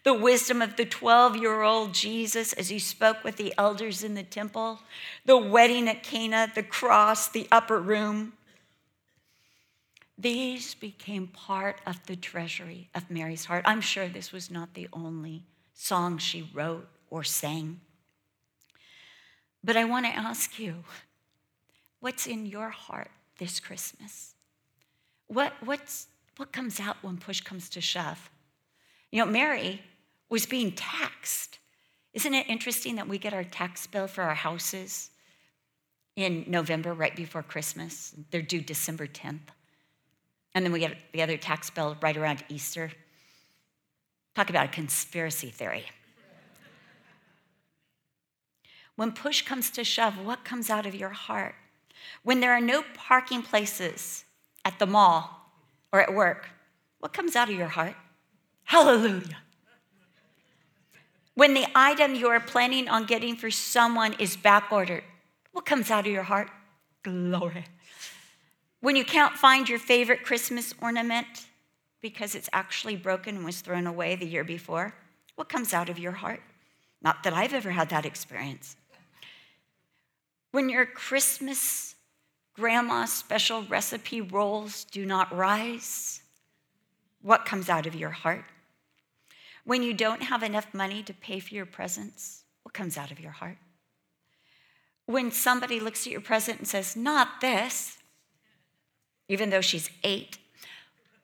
the 0.03 0.13
wisdom 0.13 0.61
of 0.61 0.77
the 0.77 0.85
12 0.85 1.37
year 1.37 1.63
old 1.63 1.95
Jesus 1.95 2.53
as 2.55 2.69
he 2.69 2.81
spoke 2.81 3.23
with 3.23 3.37
the 3.37 3.55
elders 3.57 4.03
in 4.03 4.15
the 4.15 4.25
temple, 4.25 4.81
the 5.25 5.39
wedding 5.39 5.89
at 5.89 6.03
Cana, 6.03 6.51
the 6.53 6.65
cross, 6.65 7.29
the 7.29 7.47
upper 7.53 7.81
room 7.81 8.33
these 10.17 10.75
became 10.75 11.27
part 11.27 11.81
of 11.87 12.05
the 12.07 12.17
treasury 12.17 12.89
of 12.95 13.11
Mary's 13.11 13.45
heart. 13.45 13.65
I'm 13.67 13.81
sure 13.81 14.09
this 14.09 14.33
was 14.33 14.51
not 14.51 14.75
the 14.75 14.89
only 14.93 15.45
song 15.73 16.19
she 16.19 16.49
wrote 16.55 16.89
or 17.11 17.25
sang. 17.25 17.81
But 19.63 19.77
I 19.77 19.85
want 19.85 20.07
to 20.07 20.13
ask 20.13 20.59
you 20.59 20.85
what's 22.01 22.27
in 22.27 22.47
your 22.47 22.69
heart 22.69 23.11
this 23.39 23.61
Christmas? 23.61 24.35
What, 25.27 25.55
what's, 25.65 26.07
what 26.37 26.53
comes 26.53 26.79
out 26.79 26.97
when 27.03 27.17
push 27.17 27.41
comes 27.41 27.69
to 27.71 27.81
shove? 27.81 28.31
You 29.11 29.25
know, 29.25 29.31
Mary 29.31 29.83
was 30.29 30.47
being 30.47 30.73
taxed. 30.73 31.59
Isn't 32.13 32.35
it 32.35 32.49
interesting 32.49 32.97
that 32.97 33.09
we 33.09 33.19
get 33.19 33.35
our 33.35 33.45
tax 33.45 33.87
bill 33.87 34.07
for 34.07 34.23
our 34.23 34.35
houses 34.35 35.11
in 36.17 36.45
November, 36.47 36.95
right 36.95 37.15
before 37.17 37.43
Christmas? 37.43 38.15
They're 38.31 38.43
due 38.43 38.61
December 38.61 39.07
10th. 39.07 39.41
And 40.55 40.65
then 40.65 40.73
we 40.73 40.81
get 40.81 40.97
the 41.13 41.23
other 41.23 41.37
tax 41.37 41.71
bill 41.71 41.97
right 42.01 42.17
around 42.17 42.45
Easter. 42.49 42.93
Talk 44.35 44.51
about 44.51 44.67
a 44.67 44.69
conspiracy 44.69 45.49
theory. 45.49 45.85
When 48.97 49.13
push 49.13 49.43
comes 49.43 49.71
to 49.71 49.83
shove, 49.85 50.19
what 50.19 50.45
comes 50.45 50.71
out 50.71 50.87
of 50.87 50.95
your 50.95 51.11
heart? 51.11 51.55
When 52.23 52.41
there 52.41 52.53
are 52.53 52.61
no 52.61 52.85
parking 52.95 53.43
places 53.43 54.25
at 54.65 54.79
the 54.79 54.87
mall 54.87 55.51
or 55.93 56.01
at 56.01 56.15
work, 56.15 56.49
what 57.01 57.13
comes 57.13 57.35
out 57.35 57.49
of 57.49 57.57
your 57.57 57.69
heart? 57.69 57.95
Hallelujah. 58.65 59.39
When 61.35 61.55
the 61.55 61.67
item 61.75 62.15
you 62.15 62.29
are 62.29 62.41
planning 62.41 62.89
on 62.89 63.07
getting 63.07 63.35
for 63.35 63.51
someone 63.51 64.15
is 64.15 64.37
back 64.37 64.71
ordered, 64.71 65.03
what 65.53 65.67
comes 65.67 65.91
out 65.91 66.07
of 66.07 66.13
your 66.13 66.23
heart? 66.23 66.49
Glory. 67.03 67.65
When 68.85 68.97
you 68.97 69.05
can't 69.07 69.35
find 69.35 69.67
your 69.67 69.79
favorite 69.79 70.25
Christmas 70.25 70.75
ornament 70.83 71.47
because 72.03 72.35
it's 72.35 72.51
actually 72.53 72.97
broken 72.97 73.37
and 73.37 73.43
was 73.43 73.63
thrown 73.63 73.87
away 73.87 74.15
the 74.15 74.27
year 74.27 74.45
before, 74.45 74.95
what 75.37 75.49
comes 75.49 75.73
out 75.73 75.89
of 75.89 75.99
your 75.99 76.13
heart? 76.13 76.43
Not 77.01 77.23
that 77.23 77.33
I've 77.33 77.55
ever 77.55 77.71
had 77.71 77.89
that 77.89 78.05
experience. 78.05 78.77
When 80.51 80.69
your 80.69 80.85
Christmas 80.85 81.95
grandma's 82.53 83.11
special 83.11 83.63
recipe 83.63 84.21
rolls 84.21 84.85
do 84.85 85.07
not 85.07 85.35
rise, 85.35 86.21
what 87.23 87.47
comes 87.47 87.71
out 87.71 87.87
of 87.87 87.95
your 87.95 88.11
heart? 88.11 88.45
When 89.65 89.83
you 89.83 89.95
don't 89.95 90.25
have 90.25 90.43
enough 90.43 90.75
money 90.75 91.03
to 91.05 91.15
pay 91.15 91.41
for 91.41 91.55
your 91.55 91.65
presents, 91.65 92.43
what 92.65 92.75
comes 92.75 92.99
out 92.99 93.11
of 93.11 93.19
your 93.19 93.33
heart? 93.33 93.57
When 95.07 95.31
somebody 95.31 95.81
looks 95.81 96.07
at 96.07 96.13
your 96.13 96.21
present 96.21 96.59
and 96.59 96.69
says, 96.69 96.95
Not 96.95 97.41
this, 97.41 97.97
even 99.29 99.51
though 99.51 99.61
she's 99.61 99.91
eight, 100.03 100.39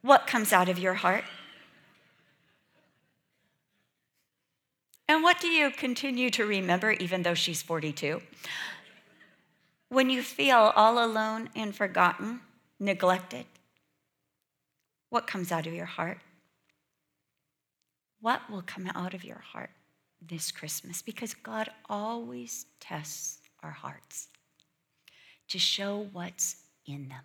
what 0.02 0.26
comes 0.26 0.52
out 0.52 0.68
of 0.68 0.78
your 0.78 0.94
heart? 0.94 1.24
And 5.08 5.22
what 5.22 5.40
do 5.40 5.48
you 5.48 5.70
continue 5.70 6.30
to 6.30 6.46
remember, 6.46 6.92
even 6.92 7.22
though 7.22 7.34
she's 7.34 7.62
42? 7.62 8.22
When 9.88 10.08
you 10.08 10.22
feel 10.22 10.72
all 10.76 11.04
alone 11.04 11.50
and 11.56 11.74
forgotten, 11.74 12.40
neglected, 12.78 13.44
what 15.08 15.26
comes 15.26 15.50
out 15.50 15.66
of 15.66 15.74
your 15.74 15.86
heart? 15.86 16.18
What 18.20 18.48
will 18.48 18.62
come 18.62 18.86
out 18.94 19.14
of 19.14 19.24
your 19.24 19.40
heart 19.40 19.70
this 20.22 20.52
Christmas? 20.52 21.02
Because 21.02 21.34
God 21.34 21.68
always 21.88 22.66
tests 22.78 23.40
our 23.62 23.72
hearts 23.72 24.28
to 25.48 25.58
show 25.58 26.06
what's 26.12 26.56
in 26.86 27.08
them. 27.08 27.24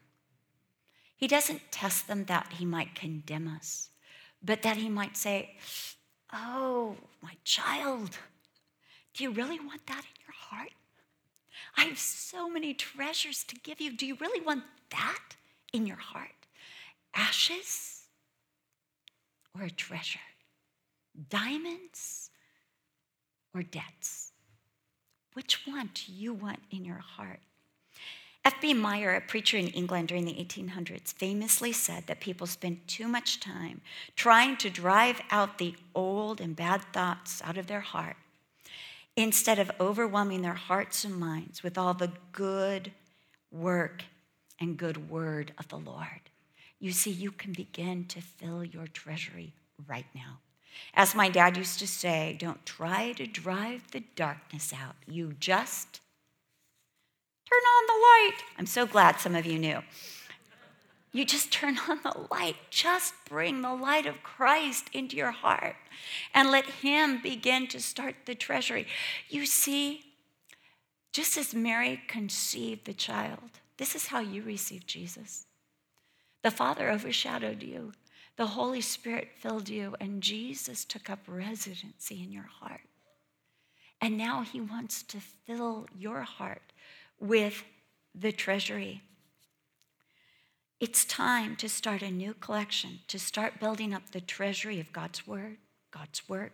He 1.15 1.27
doesn't 1.27 1.71
test 1.71 2.07
them 2.07 2.25
that 2.25 2.53
he 2.53 2.65
might 2.65 2.95
condemn 2.95 3.47
us, 3.47 3.89
but 4.43 4.61
that 4.63 4.77
he 4.77 4.89
might 4.89 5.15
say, 5.15 5.55
Oh, 6.33 6.95
my 7.21 7.33
child, 7.43 8.17
do 9.13 9.23
you 9.23 9.31
really 9.31 9.59
want 9.59 9.87
that 9.87 10.03
in 10.03 10.21
your 10.25 10.33
heart? 10.33 10.71
I 11.77 11.85
have 11.85 11.99
so 11.99 12.49
many 12.49 12.73
treasures 12.73 13.43
to 13.45 13.55
give 13.55 13.79
you. 13.79 13.95
Do 13.95 14.05
you 14.05 14.15
really 14.19 14.41
want 14.41 14.63
that 14.91 15.35
in 15.71 15.87
your 15.87 15.97
heart? 15.97 16.29
Ashes 17.13 18.07
or 19.53 19.63
a 19.63 19.69
treasure? 19.69 20.19
Diamonds 21.29 22.29
or 23.53 23.63
debts? 23.63 24.33
Which 25.33 25.65
one 25.65 25.89
do 25.93 26.11
you 26.11 26.33
want 26.33 26.59
in 26.71 26.83
your 26.83 26.99
heart? 26.99 27.39
F.B. 28.45 28.75
Meyer, 28.75 29.15
a 29.15 29.21
preacher 29.21 29.57
in 29.57 29.69
England 29.69 30.07
during 30.07 30.23
the 30.23 30.33
1800s, 30.33 31.11
famously 31.15 31.71
said 31.71 32.05
that 32.05 32.19
people 32.19 32.45
spend 32.45 32.87
too 32.87 33.07
much 33.07 33.39
time 33.39 33.81
trying 34.15 34.55
to 34.57 34.69
drive 34.69 35.19
out 35.31 35.57
the 35.57 35.73
old 35.95 36.39
and 36.39 36.55
bad 36.55 36.83
thoughts 36.93 37.41
out 37.43 37.57
of 37.57 37.65
their 37.65 37.79
heart 37.79 38.17
instead 39.15 39.57
of 39.57 39.71
overwhelming 39.79 40.43
their 40.43 40.53
hearts 40.53 41.03
and 41.03 41.15
minds 41.15 41.63
with 41.63 41.75
all 41.75 41.95
the 41.95 42.11
good 42.33 42.91
work 43.51 44.03
and 44.59 44.77
good 44.77 45.09
word 45.09 45.51
of 45.57 45.67
the 45.69 45.79
Lord. 45.79 46.29
You 46.79 46.91
see, 46.91 47.09
you 47.09 47.31
can 47.31 47.51
begin 47.51 48.05
to 48.09 48.21
fill 48.21 48.63
your 48.63 48.85
treasury 48.85 49.53
right 49.87 50.05
now. 50.13 50.37
As 50.93 51.15
my 51.15 51.29
dad 51.29 51.57
used 51.57 51.79
to 51.79 51.87
say, 51.87 52.35
don't 52.39 52.63
try 52.63 53.13
to 53.13 53.25
drive 53.25 53.89
the 53.89 54.03
darkness 54.15 54.71
out. 54.71 54.95
You 55.07 55.33
just 55.39 56.01
on 57.63 57.85
the 57.87 57.93
light. 57.93 58.43
I'm 58.57 58.65
so 58.65 58.85
glad 58.85 59.19
some 59.19 59.35
of 59.35 59.45
you 59.45 59.59
knew. 59.59 59.81
You 61.11 61.23
just 61.23 61.49
turn 61.49 61.77
on 61.89 62.01
the 62.03 62.27
light. 62.29 62.57
Just 62.69 63.13
bring 63.29 63.61
the 63.61 63.73
light 63.73 64.05
of 64.05 64.21
Christ 64.21 64.89
into 64.91 65.15
your 65.15 65.31
heart 65.31 65.77
and 66.33 66.51
let 66.51 66.65
Him 66.65 67.21
begin 67.21 67.67
to 67.67 67.79
start 67.79 68.15
the 68.25 68.35
treasury. 68.35 68.85
You 69.29 69.45
see, 69.45 70.01
just 71.13 71.37
as 71.37 71.53
Mary 71.53 72.01
conceived 72.09 72.83
the 72.83 72.93
child, 72.93 73.39
this 73.77 73.95
is 73.95 74.07
how 74.07 74.19
you 74.19 74.43
receive 74.43 74.85
Jesus. 74.85 75.45
The 76.43 76.51
Father 76.51 76.91
overshadowed 76.91 77.63
you, 77.63 77.93
the 78.35 78.47
Holy 78.47 78.81
Spirit 78.81 79.29
filled 79.39 79.69
you, 79.69 79.95
and 80.01 80.21
Jesus 80.21 80.83
took 80.83 81.09
up 81.09 81.19
residency 81.27 82.21
in 82.21 82.33
your 82.33 82.49
heart. 82.59 82.81
And 84.01 84.17
now 84.17 84.41
He 84.41 84.59
wants 84.59 85.01
to 85.03 85.19
fill 85.19 85.87
your 85.97 86.23
heart 86.23 86.73
with 87.19 87.63
the 88.13 88.31
treasury. 88.31 89.01
It's 90.79 91.05
time 91.05 91.55
to 91.57 91.69
start 91.69 92.01
a 92.01 92.11
new 92.11 92.33
collection, 92.33 92.99
to 93.07 93.17
start 93.17 93.59
building 93.59 93.93
up 93.93 94.11
the 94.11 94.21
treasury 94.21 94.79
of 94.79 94.91
God's 94.91 95.25
word, 95.25 95.57
God's 95.91 96.27
work, 96.27 96.53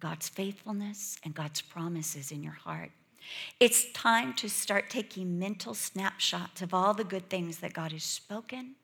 God's 0.00 0.28
faithfulness, 0.28 1.16
and 1.24 1.34
God's 1.34 1.60
promises 1.60 2.32
in 2.32 2.42
your 2.42 2.52
heart. 2.52 2.90
It's 3.60 3.92
time 3.92 4.34
to 4.34 4.48
start 4.48 4.90
taking 4.90 5.38
mental 5.38 5.74
snapshots 5.74 6.60
of 6.60 6.74
all 6.74 6.92
the 6.92 7.04
good 7.04 7.30
things 7.30 7.58
that 7.58 7.72
God 7.72 7.92
has 7.92 8.02
spoken, 8.02 8.74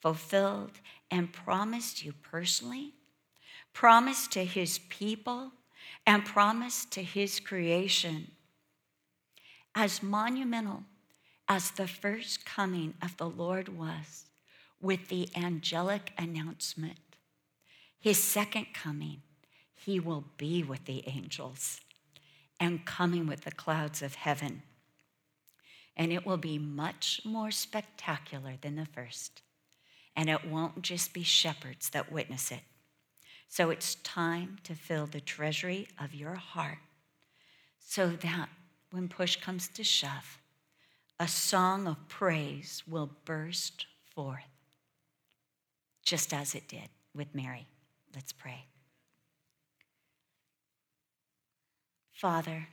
fulfilled, 0.00 0.72
and 1.10 1.32
promised 1.32 2.04
you 2.04 2.12
personally, 2.12 2.94
promised 3.72 4.32
to 4.32 4.44
his 4.44 4.80
people, 4.88 5.52
and 6.04 6.24
promised 6.24 6.90
to 6.92 7.02
his 7.02 7.38
creation. 7.38 8.32
As 9.78 10.02
monumental 10.02 10.84
as 11.46 11.72
the 11.72 11.86
first 11.86 12.46
coming 12.46 12.94
of 13.02 13.18
the 13.18 13.28
Lord 13.28 13.68
was 13.68 14.24
with 14.80 15.08
the 15.08 15.28
angelic 15.36 16.12
announcement, 16.16 16.98
his 18.00 18.22
second 18.24 18.68
coming, 18.72 19.20
he 19.74 20.00
will 20.00 20.24
be 20.38 20.62
with 20.62 20.86
the 20.86 21.06
angels 21.06 21.82
and 22.58 22.86
coming 22.86 23.26
with 23.26 23.42
the 23.42 23.52
clouds 23.52 24.00
of 24.00 24.14
heaven. 24.14 24.62
And 25.94 26.10
it 26.10 26.24
will 26.24 26.38
be 26.38 26.58
much 26.58 27.20
more 27.26 27.50
spectacular 27.50 28.54
than 28.58 28.76
the 28.76 28.86
first. 28.86 29.42
And 30.16 30.30
it 30.30 30.46
won't 30.48 30.80
just 30.80 31.12
be 31.12 31.22
shepherds 31.22 31.90
that 31.90 32.10
witness 32.10 32.50
it. 32.50 32.62
So 33.48 33.68
it's 33.68 33.96
time 33.96 34.56
to 34.64 34.74
fill 34.74 35.04
the 35.04 35.20
treasury 35.20 35.86
of 36.00 36.14
your 36.14 36.36
heart 36.36 36.78
so 37.78 38.08
that 38.08 38.48
when 38.96 39.08
push 39.08 39.36
comes 39.36 39.68
to 39.68 39.84
shove, 39.84 40.38
a 41.20 41.28
song 41.28 41.86
of 41.86 42.08
praise 42.08 42.82
will 42.88 43.10
burst 43.26 43.84
forth, 44.14 44.48
just 46.02 46.32
as 46.32 46.54
it 46.54 46.66
did 46.66 46.88
with 47.14 47.34
Mary. 47.34 47.66
Let's 48.14 48.32
pray. 48.32 48.64
Father, 52.10 52.68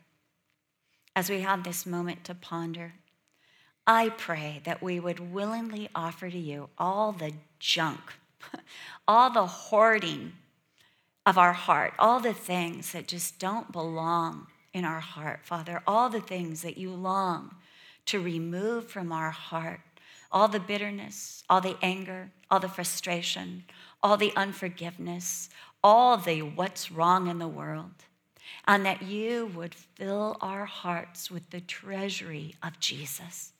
as 1.13 1.29
we 1.29 1.41
have 1.41 1.65
this 1.65 1.85
moment 1.85 2.23
to 2.23 2.33
ponder, 2.33 2.93
I 3.85 4.07
pray 4.07 4.61
that 4.63 4.81
we 4.81 5.01
would 5.01 5.33
willingly 5.33 5.89
offer 5.93 6.29
to 6.29 6.39
you 6.39 6.69
all 6.77 7.11
the 7.11 7.33
junk, 7.59 7.99
all 9.09 9.29
the 9.29 9.45
hoarding 9.45 10.31
of 11.25 11.37
our 11.37 11.51
heart, 11.51 11.93
all 11.99 12.21
the 12.21 12.33
things 12.33 12.93
that 12.93 13.09
just 13.09 13.39
don't 13.39 13.73
belong 13.73 14.47
in 14.73 14.85
our 14.85 14.99
heart, 14.99 15.41
Father, 15.43 15.81
all 15.85 16.09
the 16.09 16.21
things 16.21 16.61
that 16.63 16.77
you 16.77 16.91
long 16.91 17.55
to 18.05 18.19
remove 18.19 18.87
from 18.87 19.11
our 19.11 19.31
heart, 19.31 19.81
all 20.31 20.47
the 20.47 20.59
bitterness, 20.59 21.43
all 21.49 21.61
the 21.61 21.77
anger, 21.81 22.31
all 22.49 22.59
the 22.59 22.67
frustration, 22.67 23.63
all 24.01 24.17
the 24.17 24.33
unforgiveness, 24.35 25.49
all 25.83 26.17
the 26.17 26.41
what's 26.41 26.91
wrong 26.91 27.27
in 27.27 27.39
the 27.39 27.47
world, 27.47 27.91
and 28.67 28.85
that 28.85 29.01
you 29.01 29.45
would 29.55 29.75
fill 29.75 30.37
our 30.41 30.65
hearts 30.65 31.29
with 31.29 31.49
the 31.51 31.61
treasury 31.61 32.55
of 32.63 32.79
Jesus. 32.79 33.51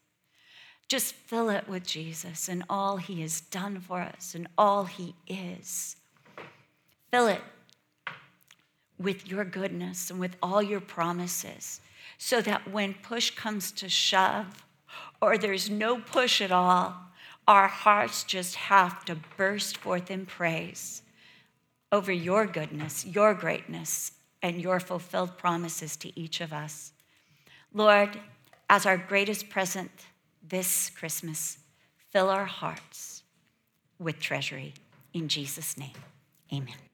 Just 0.90 1.14
fill 1.14 1.50
it 1.50 1.68
with 1.68 1.86
Jesus 1.86 2.50
and 2.50 2.64
all 2.70 2.98
he 2.98 3.22
has 3.22 3.42
done 3.42 3.80
for 3.80 4.02
us 4.02 4.36
and 4.36 4.48
all 4.58 4.86
he 4.86 5.16
is. 5.28 5.96
Fill 7.12 7.28
it 7.28 7.42
with 9.00 9.28
your 9.28 9.44
goodness 9.44 10.10
and 10.10 10.20
with 10.20 10.36
all 10.42 10.62
your 10.62 10.82
promises 10.82 11.82
so 12.18 12.42
that 12.42 12.72
when 12.72 12.94
push 12.94 13.32
comes 13.32 13.72
to 13.72 13.90
shove 13.90 14.66
or 15.22 15.38
there's 15.38 15.70
no 15.70 16.00
push 16.00 16.42
at 16.42 16.52
all, 16.52 16.96
our 17.48 17.68
hearts 17.68 18.24
just 18.24 18.56
have 18.56 19.04
to 19.06 19.18
burst 19.38 19.78
forth 19.78 20.10
in 20.10 20.26
praise 20.26 21.02
over 21.92 22.12
your 22.12 22.46
goodness, 22.46 23.06
your 23.06 23.34
greatness, 23.34 24.14
and 24.42 24.62
your 24.62 24.80
fulfilled 24.80 25.38
promises 25.38 25.96
to 25.98 26.20
each 26.20 26.42
of 26.42 26.52
us. 26.52 26.92
Lord, 27.74 28.20
as 28.70 28.86
our 28.86 28.98
greatest 28.98 29.50
present 29.50 29.92
this 30.48 30.90
Christmas, 30.90 31.58
fill 32.12 32.30
our 32.30 32.46
hearts 32.46 33.24
with 34.00 34.20
treasury. 34.20 34.74
In 35.14 35.28
Jesus' 35.28 35.78
name, 35.78 35.94
amen. 36.52 36.93